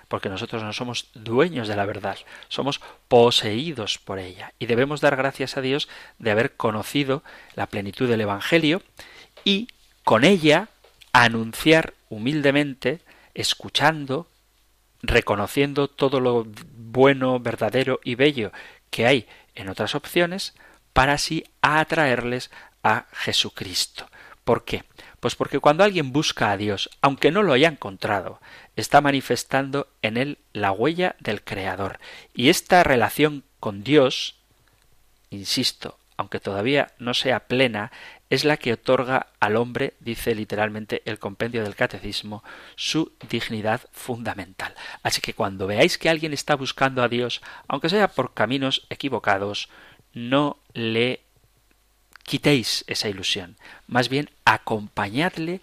porque 0.08 0.30
nosotros 0.30 0.64
no 0.64 0.74
somos 0.74 1.10
dueños 1.14 1.68
de 1.68 1.76
la 1.76 1.86
verdad, 1.86 2.18
somos 2.48 2.82
poseídos 3.08 3.98
por 3.98 4.20
ella. 4.20 4.54
Y 4.60 4.66
debemos 4.66 5.02
dar 5.02 5.16
gracias 5.16 5.58
a 5.58 5.62
Dios 5.62 5.90
de 6.20 6.32
haber 6.32 6.56
conocido 6.56 7.24
la 7.56 7.68
plenitud 7.68 8.08
del 8.08 8.22
Evangelio 8.22 8.82
y 9.44 9.68
con 10.04 10.24
ella 10.24 10.70
anunciar 11.14 11.94
humildemente, 12.10 13.02
escuchando, 13.34 14.28
reconociendo 15.02 15.88
todo 15.88 16.20
lo 16.20 16.46
bueno, 16.76 17.40
verdadero 17.40 18.00
y 18.04 18.16
bello 18.16 18.52
que 18.90 19.06
hay 19.06 19.28
en 19.56 19.70
otras 19.70 19.96
opciones, 19.96 20.54
para 20.94 21.14
así 21.14 21.44
atraerles 21.62 22.52
a 22.84 23.06
Jesucristo. 23.12 24.10
¿Por 24.44 24.64
qué? 24.64 24.84
Pues 25.26 25.36
porque 25.36 25.58
cuando 25.58 25.84
alguien 25.84 26.14
busca 26.14 26.52
a 26.52 26.56
Dios, 26.56 26.88
aunque 27.02 27.32
no 27.32 27.42
lo 27.42 27.54
haya 27.54 27.68
encontrado, 27.68 28.40
está 28.76 29.02
manifestando 29.02 29.88
en 30.04 30.18
él 30.18 30.38
la 30.54 30.72
huella 30.72 31.16
del 31.20 31.44
Creador. 31.44 31.98
Y 32.36 32.50
esta 32.50 32.84
relación 32.84 33.44
con 33.60 33.84
Dios, 33.84 34.36
insisto, 35.32 35.98
aunque 36.16 36.40
todavía 36.40 36.94
no 37.00 37.16
sea 37.16 37.48
plena, 37.48 37.92
es 38.30 38.46
la 38.46 38.58
que 38.58 38.74
otorga 38.74 39.26
al 39.40 39.56
hombre, 39.56 39.96
dice 40.00 40.36
literalmente 40.36 41.02
el 41.06 41.18
compendio 41.18 41.64
del 41.64 41.74
catecismo, 41.74 42.44
su 42.76 43.12
dignidad 43.28 43.82
fundamental. 43.94 44.76
Así 45.02 45.22
que 45.22 45.34
cuando 45.34 45.66
veáis 45.66 45.98
que 45.98 46.10
alguien 46.10 46.34
está 46.34 46.54
buscando 46.54 47.02
a 47.02 47.10
Dios, 47.10 47.42
aunque 47.68 47.90
sea 47.90 48.10
por 48.10 48.36
caminos 48.36 48.86
equivocados, 48.92 49.70
no 50.14 50.60
le 50.76 51.25
quitéis 52.26 52.84
esa 52.88 53.10
ilusión, 53.10 53.58
más 53.88 54.10
bien 54.10 54.30
acompañadle 54.46 55.62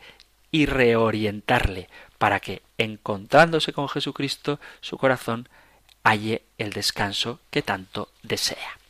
y 0.51 0.67
reorientarle 0.67 1.89
para 2.19 2.41
que, 2.41 2.63
encontrándose 2.79 3.73
con 3.73 3.89
Jesucristo, 3.89 4.61
su 4.81 4.97
corazón 4.97 5.49
halle 6.05 6.43
el 6.59 6.73
descanso 6.73 7.41
que 7.51 7.63
tanto 7.63 8.11
desea. 8.23 8.82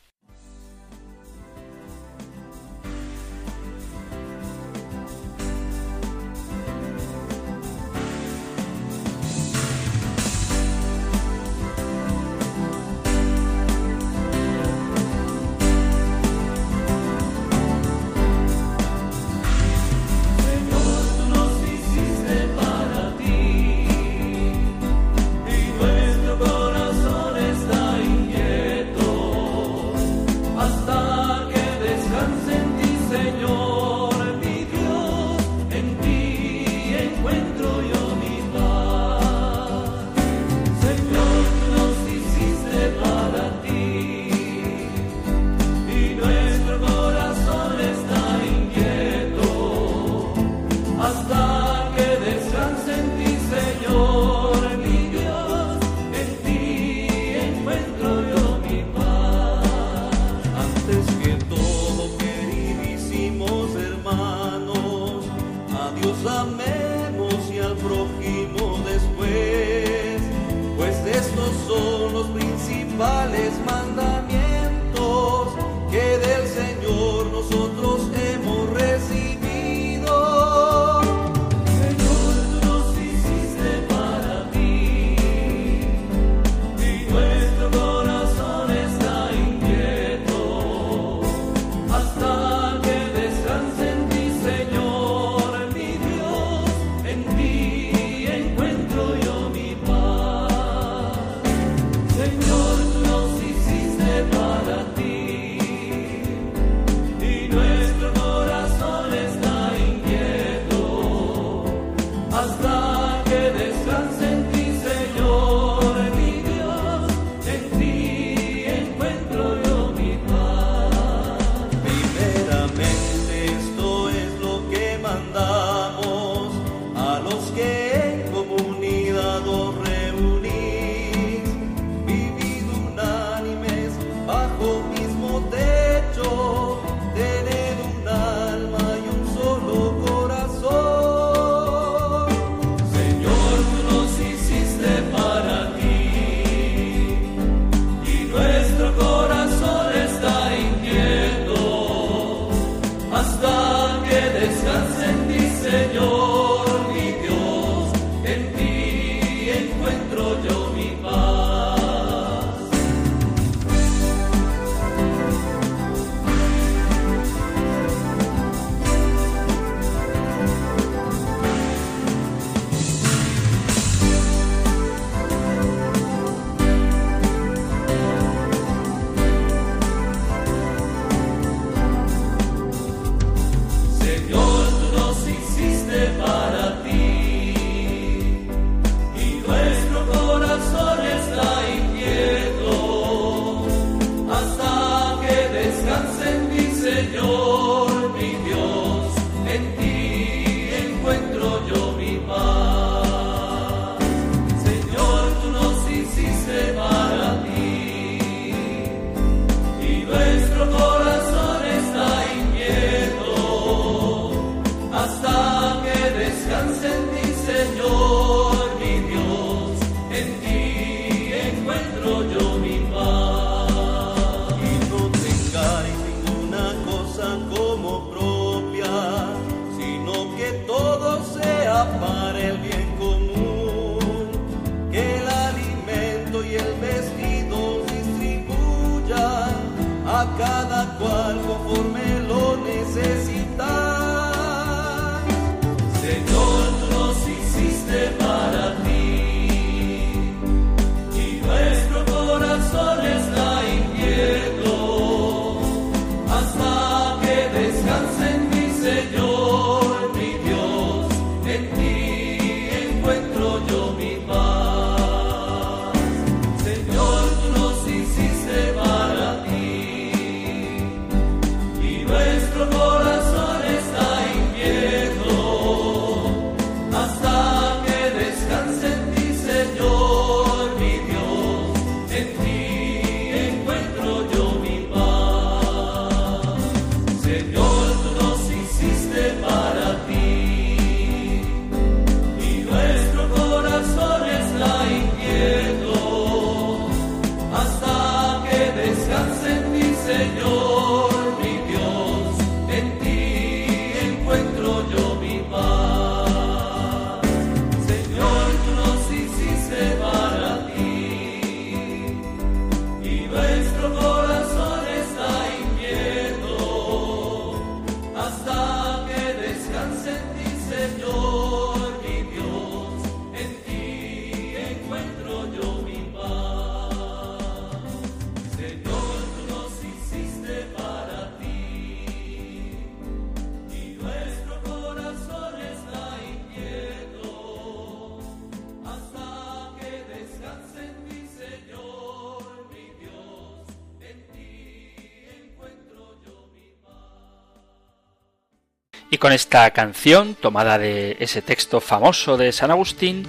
Con 349.23 349.33
esta 349.33 349.71
canción, 349.71 350.35
tomada 350.35 350.79
de 350.79 351.17
ese 351.21 351.43
texto 351.43 351.81
famoso 351.81 352.37
de 352.37 352.51
San 352.51 352.73
Agustín, 352.73 353.25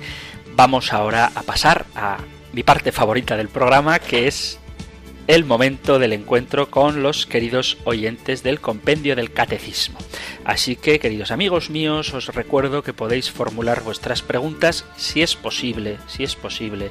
vamos 0.55 0.91
ahora 0.91 1.31
a 1.35 1.43
pasar 1.43 1.85
a 1.93 2.17
mi 2.51 2.63
parte 2.63 2.91
favorita 2.91 3.37
del 3.37 3.47
programa, 3.47 3.99
que 3.99 4.27
es 4.27 4.57
el 5.27 5.45
momento 5.45 5.99
del 5.99 6.13
encuentro 6.13 6.71
con 6.71 7.03
los 7.03 7.27
queridos 7.27 7.77
oyentes 7.83 8.41
del 8.41 8.59
compendio 8.59 9.15
del 9.15 9.33
catecismo. 9.33 9.99
Así 10.45 10.75
que, 10.77 10.97
queridos 10.97 11.29
amigos 11.29 11.69
míos, 11.69 12.11
os 12.15 12.25
recuerdo 12.33 12.81
que 12.81 12.93
podéis 12.93 13.29
formular 13.29 13.83
vuestras 13.83 14.23
preguntas 14.23 14.85
si 14.97 15.21
es 15.21 15.35
posible, 15.35 15.99
si 16.07 16.23
es 16.23 16.35
posible, 16.35 16.89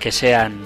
que 0.00 0.10
sean 0.10 0.58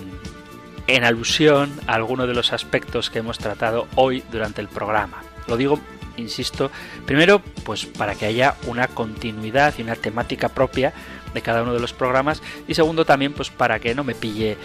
en 0.87 1.03
alusión 1.03 1.80
a 1.89 1.95
alguno 1.95 2.28
de 2.28 2.35
los 2.35 2.53
aspectos 2.53 3.11
que 3.11 3.18
hemos 3.18 3.39
tratado 3.39 3.89
hoy 3.97 4.22
durante 4.30 4.61
el 4.61 4.68
programa. 4.68 5.24
Lo 5.49 5.57
digo 5.57 5.80
insisto, 6.16 6.70
primero, 7.06 7.40
pues 7.64 7.86
para 7.86 8.14
que 8.14 8.26
haya 8.26 8.56
una 8.66 8.88
continuidad 8.88 9.74
y 9.78 9.82
una 9.82 9.96
temática 9.96 10.48
propia 10.48 10.92
de 11.34 11.42
cada 11.42 11.62
uno 11.62 11.72
de 11.72 11.80
los 11.80 11.92
programas 11.92 12.42
y 12.68 12.74
segundo 12.74 13.04
también 13.04 13.32
pues 13.32 13.50
para 13.50 13.78
que 13.78 13.94
no 13.94 14.04
me 14.04 14.14
pille 14.14 14.56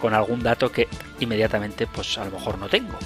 con 0.00 0.14
algún 0.14 0.42
dato 0.42 0.72
que 0.72 0.88
inmediatamente 1.20 1.86
pues 1.86 2.18
a 2.18 2.24
lo 2.24 2.32
mejor 2.32 2.58
no 2.58 2.68
tengo. 2.68 2.98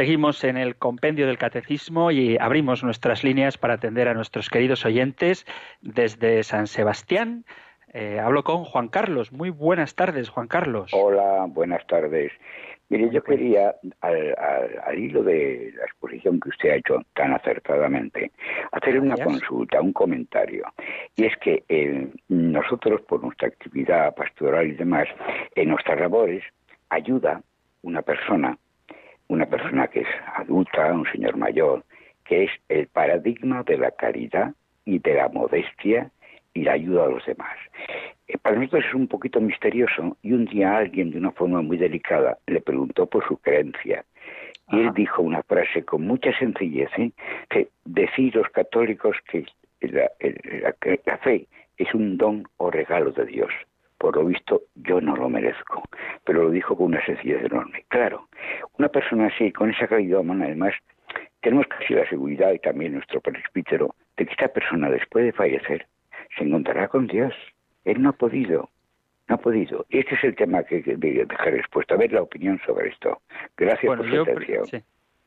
Seguimos 0.00 0.44
en 0.44 0.56
el 0.56 0.76
compendio 0.76 1.26
del 1.26 1.36
catecismo 1.36 2.10
y 2.10 2.38
abrimos 2.38 2.82
nuestras 2.82 3.22
líneas 3.22 3.58
para 3.58 3.74
atender 3.74 4.08
a 4.08 4.14
nuestros 4.14 4.48
queridos 4.48 4.86
oyentes 4.86 5.44
desde 5.82 6.42
San 6.42 6.68
Sebastián. 6.68 7.44
Eh, 7.92 8.18
hablo 8.18 8.42
con 8.42 8.64
Juan 8.64 8.88
Carlos. 8.88 9.30
Muy 9.30 9.50
buenas 9.50 9.94
tardes, 9.94 10.30
Juan 10.30 10.48
Carlos. 10.48 10.90
Hola, 10.94 11.44
buenas 11.50 11.86
tardes. 11.86 12.32
Mire, 12.88 13.10
yo 13.10 13.22
quería, 13.22 13.74
al, 14.00 14.98
hilo 14.98 15.22
de 15.22 15.74
la 15.76 15.84
exposición 15.84 16.40
que 16.40 16.48
usted 16.48 16.70
ha 16.70 16.76
hecho 16.76 17.02
tan 17.12 17.34
acertadamente, 17.34 18.32
hacer 18.72 18.98
una 18.98 19.18
consulta, 19.18 19.82
un 19.82 19.92
comentario. 19.92 20.64
Y 21.14 21.26
es 21.26 21.36
que 21.36 21.62
eh, 21.68 22.08
nosotros, 22.28 23.02
por 23.02 23.22
nuestra 23.22 23.48
actividad 23.48 24.14
pastoral 24.14 24.66
y 24.66 24.72
demás, 24.72 25.08
en 25.54 25.68
nuestras 25.68 26.00
labores, 26.00 26.42
ayuda 26.88 27.42
una 27.82 28.00
persona 28.00 28.56
una 29.30 29.46
persona 29.46 29.86
que 29.86 30.00
es 30.00 30.08
adulta, 30.34 30.92
un 30.92 31.06
señor 31.06 31.36
mayor, 31.36 31.84
que 32.24 32.44
es 32.44 32.50
el 32.68 32.88
paradigma 32.88 33.62
de 33.62 33.78
la 33.78 33.92
caridad 33.92 34.52
y 34.84 34.98
de 34.98 35.14
la 35.14 35.28
modestia 35.28 36.10
y 36.52 36.62
la 36.64 36.72
ayuda 36.72 37.04
a 37.04 37.08
los 37.08 37.24
demás. 37.24 37.56
Eh, 38.26 38.36
para 38.38 38.56
nosotros 38.56 38.84
es 38.88 38.94
un 38.94 39.06
poquito 39.06 39.40
misterioso 39.40 40.16
y 40.22 40.32
un 40.32 40.46
día 40.46 40.76
alguien 40.76 41.12
de 41.12 41.18
una 41.18 41.30
forma 41.30 41.62
muy 41.62 41.76
delicada 41.76 42.38
le 42.48 42.60
preguntó 42.60 43.06
por 43.06 43.26
su 43.28 43.36
creencia 43.36 44.04
y 44.72 44.80
él 44.80 44.92
dijo 44.94 45.22
una 45.22 45.42
frase 45.44 45.84
con 45.84 46.06
mucha 46.06 46.36
sencillez, 46.36 46.90
¿eh? 46.98 47.12
que 47.48 47.68
decir 47.84 48.34
los 48.34 48.48
católicos 48.48 49.16
que 49.30 49.46
la 49.80 51.18
fe 51.18 51.46
es 51.76 51.94
un 51.94 52.16
don 52.16 52.48
o 52.56 52.70
regalo 52.70 53.12
de 53.12 53.26
Dios 53.26 53.52
por 54.00 54.16
lo 54.16 54.24
visto 54.24 54.62
yo 54.76 54.98
no 55.02 55.14
lo 55.14 55.28
merezco, 55.28 55.82
pero 56.24 56.44
lo 56.44 56.50
dijo 56.50 56.74
con 56.74 56.86
una 56.86 57.04
sencillez 57.04 57.44
enorme. 57.44 57.84
Claro, 57.88 58.28
una 58.78 58.88
persona 58.88 59.26
así, 59.26 59.52
con 59.52 59.68
esa 59.68 59.86
calidad 59.86 60.20
humana, 60.20 60.46
además, 60.46 60.72
tenemos 61.42 61.66
casi 61.66 61.92
la 61.92 62.08
seguridad 62.08 62.50
y 62.52 62.58
también 62.58 62.94
nuestro 62.94 63.20
presbítero 63.20 63.94
de 64.16 64.24
que 64.24 64.32
esta 64.32 64.48
persona 64.48 64.88
después 64.88 65.26
de 65.26 65.32
fallecer 65.32 65.86
se 66.36 66.44
encontrará 66.44 66.88
con 66.88 67.08
Dios. 67.08 67.34
Él 67.84 68.00
no 68.00 68.08
ha 68.08 68.12
podido, 68.12 68.70
no 69.28 69.34
ha 69.34 69.38
podido. 69.38 69.84
Y 69.90 69.98
este 69.98 70.14
es 70.14 70.24
el 70.24 70.34
tema 70.34 70.62
que 70.62 70.82
quería 70.82 71.26
dejar 71.26 71.54
expuesto, 71.54 71.92
a 71.92 71.98
ver 71.98 72.10
la 72.10 72.22
opinión 72.22 72.58
sobre 72.64 72.88
esto. 72.88 73.20
Gracias 73.58 73.84
por 73.84 74.08
su 74.08 74.22
atención. 74.22 74.82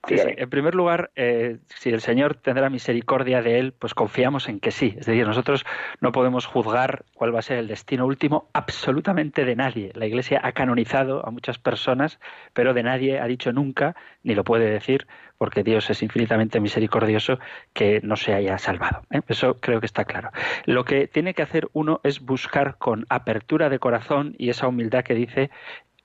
En 0.06 0.49
primer 0.49 0.76
lugar, 0.76 1.12
eh, 1.16 1.60
si 1.68 1.89
el 1.89 2.01
Señor 2.01 2.36
tendrá 2.36 2.70
misericordia 2.70 3.41
de 3.41 3.60
él, 3.60 3.74
pues 3.74 3.93
confiamos 3.93 4.49
en 4.49 4.60
que 4.60 4.72
sí. 4.72 4.95
Es 4.99 5.06
decir, 5.06 5.26
nosotros 5.26 5.66
no 6.01 6.12
podemos 6.12 6.45
juzgar 6.45 7.06
cuál 7.14 7.34
va 7.34 7.39
a 7.39 7.43
ser 7.43 7.58
el 7.58 7.68
destino 7.68 8.06
último 8.06 8.49
absolutamente 8.54 9.45
de 9.45 9.56
nadie. 9.56 9.91
La 9.95 10.06
Iglesia 10.06 10.41
ha 10.43 10.51
canonizado 10.51 11.26
a 11.26 11.32
muchas 11.32 11.58
personas, 11.58 12.20
pero 12.51 12.74
de 12.74 12.84
nadie 12.84 13.20
ha 13.20 13.28
dicho 13.28 13.54
nunca, 13.54 13.95
ni 14.24 14.36
lo 14.36 14.43
puede 14.43 14.70
decir, 14.70 15.08
porque 15.38 15.64
Dios 15.64 15.89
es 15.89 16.04
infinitamente 16.04 16.60
misericordioso, 16.60 17.39
que 17.72 18.01
no 18.04 18.18
se 18.18 18.34
haya 18.34 18.58
salvado. 18.58 19.04
¿eh? 19.10 19.22
Eso 19.30 19.62
creo 19.62 19.80
que 19.80 19.86
está 19.86 20.04
claro. 20.04 20.32
Lo 20.66 20.84
que 20.84 21.08
tiene 21.08 21.34
que 21.34 21.43
hacer 21.43 21.70
uno 21.72 22.01
es 22.04 22.20
buscar 22.20 22.78
con 22.78 23.06
apertura 23.08 23.70
de 23.70 23.80
corazón 23.80 24.36
y 24.38 24.49
esa 24.49 24.68
humildad 24.68 25.06
que 25.06 25.16
dice 25.16 25.49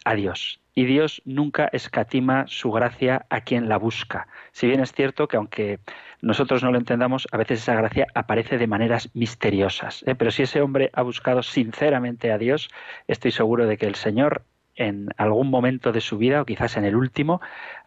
a 0.05 0.15
Dios 0.15 0.61
y 0.79 0.85
Dios 0.85 1.23
nunca 1.25 1.69
escatima 1.73 2.45
su 2.47 2.71
gracia 2.71 3.27
a 3.31 3.41
quien 3.41 3.69
la 3.69 3.79
busca. 3.79 4.29
Si 4.53 4.69
bien 4.69 4.79
es 4.79 4.93
cierto 4.93 5.27
que 5.27 5.37
aunque 5.37 5.81
nosotros 6.21 6.63
no 6.63 6.71
lo 6.71 6.79
entendamos, 6.79 7.27
a 7.33 7.37
veces 7.37 7.63
esa 7.63 7.75
gracia 7.75 8.07
aparece 8.15 8.59
de 8.59 8.69
maneras 8.69 9.11
misteriosas. 9.13 10.05
¿eh? 10.07 10.15
Pero 10.15 10.31
si 10.31 10.45
ese 10.45 10.61
hombre 10.61 10.91
ha 10.93 11.03
buscado 11.03 11.43
sinceramente 11.43 12.31
a 12.31 12.39
Dios, 12.39 12.69
estoy 13.09 13.33
seguro 13.33 13.67
de 13.67 13.77
que 13.77 13.87
el 13.87 13.97
Señor 13.97 14.45
en 14.77 15.09
algún 15.17 15.51
momento 15.51 15.91
de 15.91 16.01
su 16.01 16.17
vida, 16.17 16.43
o 16.43 16.45
quizás 16.45 16.77
en 16.77 16.85
el 16.85 16.95
último, 16.95 17.41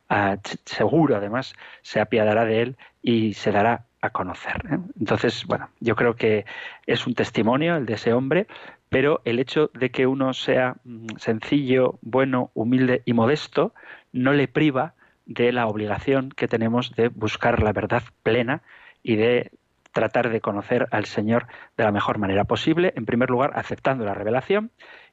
ah, 0.09 0.39
seguro 0.65 1.15
además, 1.15 1.53
se 1.83 2.01
apiadará 2.01 2.43
de 2.43 2.61
él 2.61 2.77
y 3.01 3.35
se 3.35 3.53
dará 3.53 3.85
a 4.01 4.09
conocer. 4.09 4.63
¿eh? 4.71 4.77
Entonces, 4.99 5.45
bueno, 5.45 5.69
yo 5.79 5.95
creo 5.95 6.15
que 6.15 6.45
es 6.87 7.07
un 7.07 7.13
testimonio 7.13 7.77
el 7.77 7.85
de 7.85 7.93
ese 7.93 8.13
hombre, 8.13 8.47
pero 8.89 9.21
el 9.25 9.39
hecho 9.39 9.69
de 9.73 9.91
que 9.91 10.07
uno 10.07 10.33
sea 10.33 10.75
mm, 10.83 11.17
sencillo, 11.17 11.99
bueno, 12.01 12.51
humilde 12.53 13.03
y 13.05 13.13
modesto 13.13 13.73
no 14.11 14.33
le 14.33 14.47
priva 14.47 14.95
de 15.25 15.51
la 15.51 15.67
obligación 15.67 16.29
que 16.29 16.47
tenemos 16.47 16.95
de 16.95 17.07
buscar 17.07 17.61
la 17.61 17.71
verdad 17.71 18.03
plena 18.23 18.63
y 19.03 19.15
de 19.15 19.51
tratar 19.91 20.29
de 20.29 20.41
conocer 20.41 20.87
al 20.91 21.05
Señor 21.05 21.47
de 21.77 21.83
la 21.83 21.91
mejor 21.91 22.17
manera 22.17 22.45
posible, 22.45 22.93
en 22.95 23.05
primer 23.05 23.29
lugar 23.29 23.51
aceptando 23.55 24.05
la 24.05 24.13
revelación 24.13 24.71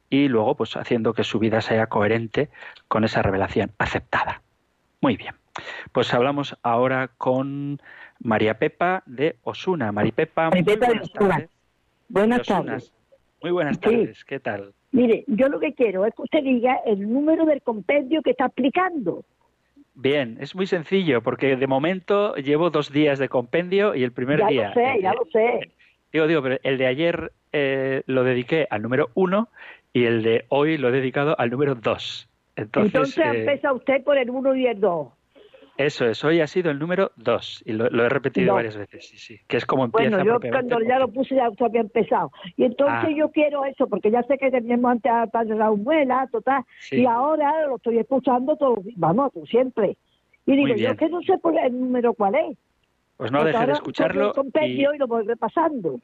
y 0.09 0.27
luego 0.27 0.55
pues 0.55 0.75
haciendo 0.75 1.13
que 1.13 1.23
su 1.23 1.39
vida 1.39 1.61
sea 1.61 1.87
coherente 1.87 2.49
con 2.87 3.03
esa 3.03 3.21
revelación 3.21 3.71
aceptada. 3.77 4.41
Muy 5.01 5.15
bien. 5.15 5.35
Pues 5.91 6.13
hablamos 6.13 6.57
ahora 6.63 7.09
con 7.17 7.81
María 8.19 8.57
Pepa 8.57 9.03
de 9.05 9.35
Osuna. 9.43 9.91
María 9.91 10.11
Pepa, 10.11 10.49
María 10.49 10.63
Pepa 10.63 10.87
de 10.87 10.99
Osuna. 10.99 11.47
Buenas 12.09 12.47
tardes. 12.47 12.93
Muy 13.41 13.51
buenas 13.51 13.79
tardes, 13.79 14.25
¿qué 14.25 14.39
tal? 14.39 14.73
Mire, 14.91 15.23
yo 15.27 15.47
lo 15.49 15.59
que 15.59 15.73
quiero 15.73 16.05
es 16.05 16.13
que 16.15 16.23
usted 16.23 16.43
diga 16.43 16.79
el 16.85 17.11
número 17.11 17.45
del 17.45 17.61
compendio 17.61 18.21
que 18.21 18.31
está 18.31 18.45
aplicando. 18.45 19.23
Bien, 19.93 20.37
es 20.39 20.55
muy 20.55 20.65
sencillo, 20.65 21.21
porque 21.21 21.55
de 21.55 21.67
momento 21.67 22.35
llevo 22.35 22.69
dos 22.69 22.91
días 22.91 23.19
de 23.19 23.29
compendio 23.29 23.95
y 23.95 24.03
el 24.03 24.11
primer 24.11 24.45
día... 24.47 24.73
Ya 24.73 24.81
lo 24.81 24.93
sé, 24.93 25.01
ya 25.01 25.13
lo 25.13 25.25
sé. 25.25 25.71
Digo, 26.11 26.27
digo, 26.27 26.41
pero 26.41 26.57
el 26.63 26.77
de 26.77 26.87
ayer 26.87 27.31
eh, 27.51 28.03
lo 28.07 28.23
dediqué 28.23 28.67
al 28.69 28.81
número 28.81 29.09
uno 29.13 29.49
y 29.93 30.05
el 30.05 30.23
de 30.23 30.45
hoy 30.49 30.77
lo 30.77 30.89
he 30.89 30.91
dedicado 30.91 31.39
al 31.39 31.49
número 31.49 31.75
dos. 31.75 32.27
Entonces, 32.55 32.93
Entonces 32.93 33.25
eh, 33.25 33.39
empieza 33.41 33.73
usted 33.73 34.03
por 34.03 34.17
el 34.17 34.29
uno 34.29 34.55
y 34.55 34.67
el 34.67 34.79
dos. 34.79 35.09
Eso 35.79 36.05
es, 36.07 36.21
hoy 36.25 36.41
ha 36.41 36.47
sido 36.47 36.71
el 36.71 36.77
número 36.77 37.13
dos 37.15 37.63
y 37.65 37.71
lo, 37.71 37.85
he 37.85 38.09
repetido 38.09 38.53
varias 38.53 38.75
veces, 38.75 39.07
sí, 39.07 39.17
sí, 39.17 39.39
que 39.47 39.55
es 39.55 39.65
como 39.65 39.85
empieza. 39.85 40.17
Bueno, 40.17 40.37
yo 40.41 40.49
cuando 40.49 40.81
ya 40.81 40.99
lo 40.99 41.07
puse 41.07 41.35
ya 41.35 41.45
había 41.57 41.79
empezado. 41.79 42.33
Y 42.57 42.65
entonces 42.65 43.05
ah. 43.07 43.15
yo 43.15 43.31
quiero 43.31 43.63
eso, 43.63 43.87
porque 43.87 44.11
ya 44.11 44.21
sé 44.23 44.37
que 44.37 44.51
teníamos 44.51 44.91
antes 44.91 45.09
a 45.09 45.27
Padre 45.27 45.55
muela, 45.77 46.27
total, 46.33 46.65
y 46.91 47.05
ahora 47.05 47.65
lo 47.67 47.77
estoy 47.77 47.97
escuchando 47.97 48.57
todo, 48.57 48.75
vamos, 48.97 49.31
siempre. 49.49 49.95
Y 50.45 50.57
digo, 50.57 50.75
yo 50.75 50.97
que 50.97 51.07
no 51.07 51.21
sé 51.21 51.37
por 51.37 51.57
el 51.57 51.79
número 51.79 52.13
cuál 52.13 52.35
es. 52.35 52.57
Pues 53.15 53.31
no 53.31 53.45
dejar 53.45 53.67
de 53.67 53.73
escucharlo. 53.73 54.33
Y... 54.61 54.81
y 54.81 54.97
lo 54.97 55.07
voy 55.07 55.23
repasando. 55.23 55.97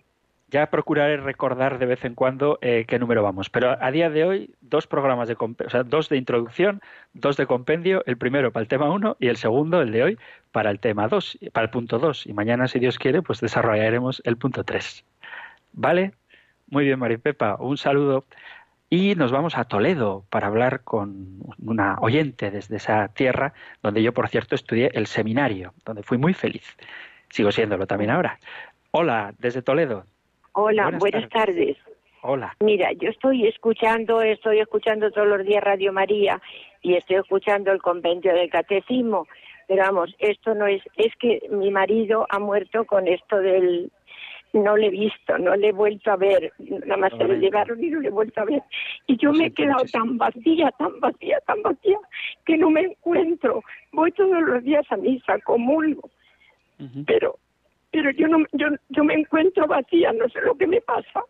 Ya 0.56 0.68
procuraré 0.68 1.18
recordar 1.18 1.80
de 1.80 1.86
vez 1.86 2.06
en 2.06 2.16
cuando 2.16 2.60
eh, 2.62 2.86
qué 2.88 2.98
número 2.98 3.22
vamos. 3.22 3.50
Pero 3.50 3.76
a 3.78 3.92
día 3.92 4.10
de 4.10 4.24
hoy, 4.24 4.56
dos 4.62 4.88
programas 4.88 5.28
de 5.28 5.36
o 5.38 5.70
sea, 5.70 5.84
dos 5.84 6.08
de 6.08 6.16
introducción, 6.16 6.82
dos 7.12 7.36
de 7.36 7.46
compendio, 7.46 8.04
el 8.06 8.16
primero 8.16 8.54
para 8.54 8.62
el 8.62 8.70
tema 8.70 8.90
1 8.90 9.18
y 9.20 9.28
el 9.28 9.36
segundo, 9.36 9.82
el 9.82 9.92
de 9.92 10.04
hoy, 10.04 10.20
para 10.54 10.72
el 10.72 10.80
tema 10.80 11.10
2, 11.10 11.40
para 11.52 11.66
el 11.66 11.72
punto 11.72 12.00
2. 12.00 12.28
Y 12.28 12.32
mañana, 12.32 12.70
si 12.70 12.80
Dios 12.80 12.98
quiere, 12.98 13.22
pues 13.22 13.42
desarrollaremos 13.42 14.22
el 14.24 14.38
punto 14.38 14.64
3. 14.64 15.04
¿Vale? 15.74 16.14
Muy 16.70 16.86
bien, 16.86 17.00
Maripepa, 17.00 17.58
un 17.60 17.76
saludo. 17.76 18.24
Y 18.90 19.16
nos 19.16 19.34
vamos 19.34 19.58
a 19.58 19.66
Toledo 19.66 20.24
para 20.30 20.48
hablar 20.48 20.86
con 20.86 21.40
una 21.60 21.98
oyente 22.00 22.50
desde 22.50 22.78
esa 22.78 23.10
tierra, 23.10 23.54
donde 23.84 24.02
yo, 24.02 24.14
por 24.14 24.30
cierto, 24.30 24.56
estudié 24.56 24.90
el 24.94 25.08
seminario, 25.08 25.74
donde 25.84 26.02
fui 26.02 26.18
muy 26.18 26.34
feliz. 26.34 26.78
Sigo 27.30 27.52
siéndolo 27.52 27.88
también 27.88 28.12
ahora. 28.12 28.40
Hola, 28.92 29.34
desde 29.38 29.62
Toledo. 29.62 30.06
Hola, 30.58 30.90
buenas, 30.98 31.30
tardes. 31.30 31.78
Hola. 32.22 32.56
Mira, 32.62 32.94
yo 32.94 33.10
estoy 33.10 33.46
escuchando, 33.46 34.22
estoy 34.22 34.60
escuchando 34.60 35.12
todos 35.12 35.28
los 35.28 35.46
días 35.46 35.62
Radio 35.62 35.92
María 35.92 36.42
y 36.82 36.96
estoy 36.96 37.18
escuchando 37.18 37.74
el 37.74 37.82
compendio 37.82 38.34
del 38.34 38.50
catecismo, 38.50 39.28
pero 39.68 39.84
vamos, 39.84 40.16
esto 40.18 40.56
no 40.56 40.66
es, 40.66 40.82
es 40.96 41.14
que 41.18 41.42
mi 41.52 41.72
marido 41.72 42.26
ha 42.30 42.40
muerto 42.40 42.86
con 42.86 43.06
esto 43.10 43.38
del, 43.38 43.92
no 44.54 44.78
le 44.78 44.88
he 44.88 44.92
visto, 44.92 45.38
no 45.38 45.58
le 45.58 45.70
he 45.70 45.72
vuelto 45.74 46.10
a 46.12 46.16
ver, 46.16 46.54
nada 46.58 46.98
más 46.98 47.12
se 47.18 47.26
le 47.26 47.38
llevaron 47.38 47.84
y 47.84 47.90
no 47.90 48.00
le 48.00 48.08
he 48.08 48.12
vuelto 48.12 48.40
a 48.40 48.46
ver. 48.46 48.64
Y 49.08 49.18
yo 49.18 49.34
me 49.34 49.48
he 49.48 49.52
quedado 49.52 49.84
tan 49.92 50.18
vacía, 50.18 50.72
tan 50.80 51.02
vacía, 51.02 51.42
tan 51.46 51.62
vacía, 51.64 52.00
que 52.46 52.58
no 52.58 52.70
me 52.70 52.82
encuentro. 52.82 53.62
Voy 53.92 54.12
todos 54.14 54.42
los 54.42 54.64
días 54.64 54.86
a 54.90 54.96
misa, 54.96 55.38
comulgo, 55.40 56.10
pero 57.06 57.38
pero 57.96 58.12
yo 58.12 58.28
no 58.28 58.46
yo, 58.52 58.68
yo 58.90 59.04
me 59.06 59.14
encuentro 59.14 59.68
vacía, 59.68 60.12
no 60.12 60.28
sé 60.28 60.42
lo 60.42 60.58
que 60.58 60.68
me 60.68 60.82
pasa. 60.82 61.24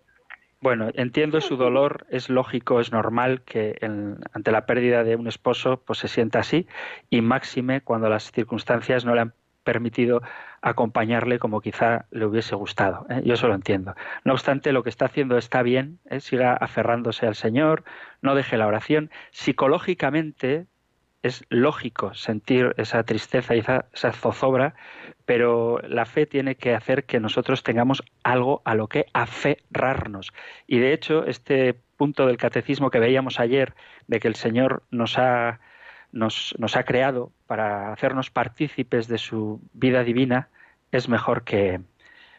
Bueno, 0.61 0.89
entiendo 0.95 1.39
su 1.39 1.57
dolor, 1.57 2.07
es 2.09 2.27
lógico, 2.27 2.79
es 2.79 2.91
normal 2.91 3.43
que 3.43 3.77
ante 4.33 4.51
la 4.51 4.65
pérdida 4.65 5.03
de 5.03 5.15
un 5.15 5.27
esposo 5.27 5.83
pues 5.85 5.99
se 5.99 6.07
sienta 6.07 6.39
así 6.39 6.65
y 7.11 7.21
máxime 7.21 7.81
cuando 7.81 8.09
las 8.09 8.31
circunstancias 8.31 9.05
no 9.05 9.13
le 9.13 9.21
han 9.21 9.33
permitido 9.63 10.23
acompañarle 10.61 11.37
como 11.37 11.61
quizá 11.61 12.07
le 12.09 12.25
hubiese 12.25 12.55
gustado. 12.55 13.05
¿eh? 13.11 13.21
Yo 13.23 13.35
eso 13.35 13.47
lo 13.47 13.53
entiendo. 13.53 13.93
No 14.23 14.33
obstante, 14.33 14.71
lo 14.71 14.81
que 14.81 14.89
está 14.89 15.05
haciendo 15.05 15.37
está 15.37 15.61
bien, 15.61 15.99
¿eh? 16.09 16.19
siga 16.19 16.55
aferrándose 16.55 17.27
al 17.27 17.35
Señor, 17.35 17.83
no 18.23 18.33
deje 18.33 18.57
la 18.57 18.65
oración. 18.65 19.11
Psicológicamente 19.29 20.65
es 21.25 21.43
lógico 21.49 22.13
sentir 22.13 22.75
esa 22.77 23.01
tristeza 23.03 23.55
y 23.55 23.59
esa, 23.59 23.87
zozobra, 24.11 24.75
pero 25.25 25.79
la 25.79 26.05
fe 26.05 26.27
tiene 26.27 26.53
que 26.53 26.75
hacer 26.75 27.05
que 27.05 27.19
nosotros 27.19 27.63
tengamos 27.63 28.03
algo 28.23 28.61
a 28.63 28.75
lo 28.75 28.87
que 28.87 29.07
aferrarnos. 29.11 30.33
Y 30.67 30.77
de 30.77 30.93
hecho, 30.93 31.25
este 31.25 31.73
punto 31.97 32.27
del 32.27 32.37
catecismo 32.37 32.91
que 32.91 32.99
veíamos 32.99 33.39
ayer, 33.39 33.73
de 34.05 34.19
que 34.19 34.27
el 34.27 34.35
Señor 34.35 34.83
nos 34.91 35.17
ha, 35.17 35.59
nos, 36.11 36.53
nos 36.59 36.75
ha 36.75 36.83
creado 36.83 37.31
para 37.47 37.91
hacernos 37.91 38.29
partícipes 38.29 39.07
de 39.07 39.17
su 39.17 39.59
vida 39.73 40.03
divina, 40.03 40.49
es 40.91 41.09
mejor 41.09 41.43
que, 41.43 41.81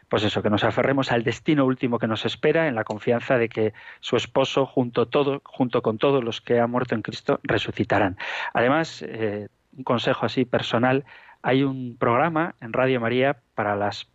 pues 0.09 0.23
eso, 0.23 0.41
que 0.41 0.49
nos 0.49 0.63
aferremos 0.63 1.11
al 1.11 1.23
destino 1.23 1.65
último 1.65 1.99
que 1.99 2.07
nos 2.07 2.25
espera 2.25 2.67
en 2.67 2.75
la 2.75 2.83
confianza 2.83 3.37
de 3.37 3.49
que 3.49 3.73
su 3.99 4.15
esposo, 4.15 4.65
junto, 4.65 5.07
todo, 5.07 5.41
junto 5.43 5.81
con 5.81 5.97
todos 5.97 6.23
los 6.23 6.41
que 6.41 6.59
han 6.59 6.71
muerto 6.71 6.95
en 6.95 7.01
Cristo, 7.01 7.39
resucitarán. 7.43 8.17
Además, 8.53 9.03
eh, 9.05 9.49
un 9.75 9.83
consejo 9.83 10.25
así 10.25 10.45
personal, 10.45 11.05
hay 11.41 11.63
un 11.63 11.97
programa 11.97 12.55
en 12.61 12.73
Radio 12.73 12.99
María 12.99 13.37
para 13.53 13.75
las 13.75 14.07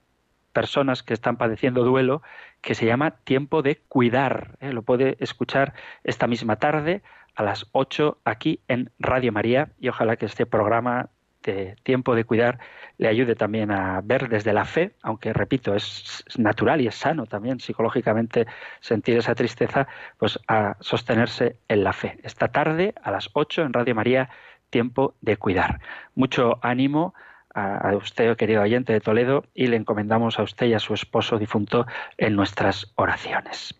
personas 0.53 1.03
que 1.03 1.15
están 1.15 1.37
padeciendo 1.37 1.85
duelo 1.85 2.23
que 2.61 2.75
se 2.75 2.87
llama 2.87 3.13
Tiempo 3.25 3.63
de 3.63 3.77
Cuidar. 3.89 4.57
¿eh? 4.61 4.73
Lo 4.73 4.83
puede 4.83 5.17
escuchar 5.21 5.75
esta 6.05 6.27
misma 6.27 6.57
tarde 6.57 7.03
a 7.35 7.43
las 7.43 7.67
8 7.73 8.19
aquí 8.25 8.61
en 8.69 8.91
Radio 8.99 9.33
María 9.33 9.73
y 9.81 9.89
ojalá 9.89 10.17
que 10.17 10.27
este 10.27 10.47
programa 10.47 11.09
este 11.43 11.75
tiempo 11.83 12.15
de 12.15 12.25
cuidar 12.25 12.61
le 12.99 13.09
ayude 13.09 13.35
también 13.35 13.73
a 13.73 14.01
ver 14.03 14.29
desde 14.29 14.53
la 14.53 14.65
fe, 14.65 14.93
aunque 15.03 15.33
repito, 15.33 15.75
es 15.75 16.25
natural 16.37 16.81
y 16.81 16.87
es 16.87 16.95
sano 16.95 17.27
también 17.27 17.59
psicológicamente 17.59 18.47
sentir 18.81 19.19
esa 19.19 19.35
tristeza, 19.35 19.89
pues 20.19 20.39
a 20.47 20.77
sostenerse 20.79 21.57
en 21.67 21.83
la 21.83 21.93
fe. 21.93 22.19
Esta 22.23 22.49
tarde 22.49 22.95
a 23.03 23.11
las 23.11 23.29
8 23.33 23.63
en 23.63 23.73
Radio 23.73 23.95
María, 23.97 24.31
tiempo 24.71 25.15
de 25.21 25.37
cuidar. 25.37 25.81
Mucho 26.15 26.61
ánimo 26.63 27.13
a, 27.55 27.93
usted, 27.97 28.37
querido 28.37 28.63
oyente 28.63 28.93
de 28.93 29.01
Toledo, 29.01 29.45
y 29.53 29.67
le 29.67 29.77
encomendamos 29.77 30.39
a 30.39 30.45
usted 30.45 30.67
y 30.67 30.75
a 30.75 30.79
su 30.79 30.95
esposo 30.95 31.39
difunto 31.39 31.87
en 32.19 32.37
nuestras 32.37 32.93
oraciones. 32.95 33.75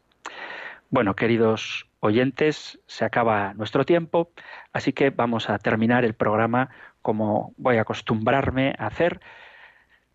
Bueno, 0.91 1.15
queridos 1.15 1.87
oyentes, 2.01 2.81
se 2.87 3.05
acaba 3.05 3.55
nuestro 3.55 3.87
tiempo, 3.87 4.33
así 4.73 4.93
que 4.93 5.11
vamos 5.11 5.49
a 5.49 5.59
terminar 5.59 6.05
el 6.05 6.13
programa 6.13 6.69
como 7.03 7.53
voy 7.57 7.77
a 7.77 7.83
acostumbrarme 7.83 8.75
a 8.79 8.87
hacer, 8.87 9.21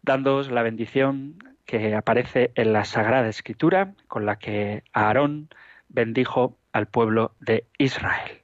dándoos 0.01 0.49
la 0.49 0.63
bendición 0.63 1.37
que 1.65 1.95
aparece 1.95 2.51
en 2.55 2.73
la 2.73 2.85
Sagrada 2.85 3.27
Escritura 3.27 3.93
con 4.07 4.25
la 4.25 4.37
que 4.37 4.83
Aarón 4.93 5.49
bendijo 5.89 6.57
al 6.71 6.87
pueblo 6.87 7.33
de 7.39 7.65
Israel. 7.77 8.41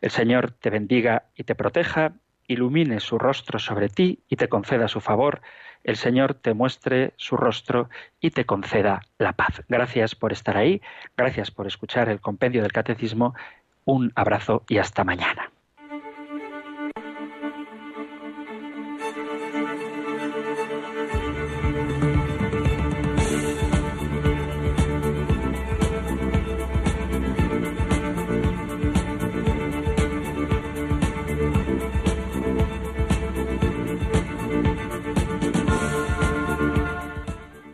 El 0.00 0.10
Señor 0.10 0.50
te 0.50 0.70
bendiga 0.70 1.24
y 1.34 1.44
te 1.44 1.54
proteja, 1.54 2.12
ilumine 2.46 3.00
su 3.00 3.18
rostro 3.18 3.58
sobre 3.58 3.88
ti 3.88 4.20
y 4.28 4.36
te 4.36 4.48
conceda 4.48 4.88
su 4.88 5.00
favor, 5.00 5.40
el 5.82 5.96
Señor 5.96 6.34
te 6.34 6.52
muestre 6.52 7.14
su 7.16 7.36
rostro 7.36 7.88
y 8.20 8.30
te 8.30 8.44
conceda 8.44 9.02
la 9.18 9.32
paz. 9.32 9.62
Gracias 9.68 10.14
por 10.14 10.32
estar 10.32 10.56
ahí, 10.56 10.82
gracias 11.16 11.50
por 11.50 11.66
escuchar 11.66 12.08
el 12.08 12.20
compendio 12.20 12.62
del 12.62 12.72
Catecismo, 12.72 13.34
un 13.84 14.12
abrazo 14.14 14.64
y 14.68 14.78
hasta 14.78 15.04
mañana. 15.04 15.53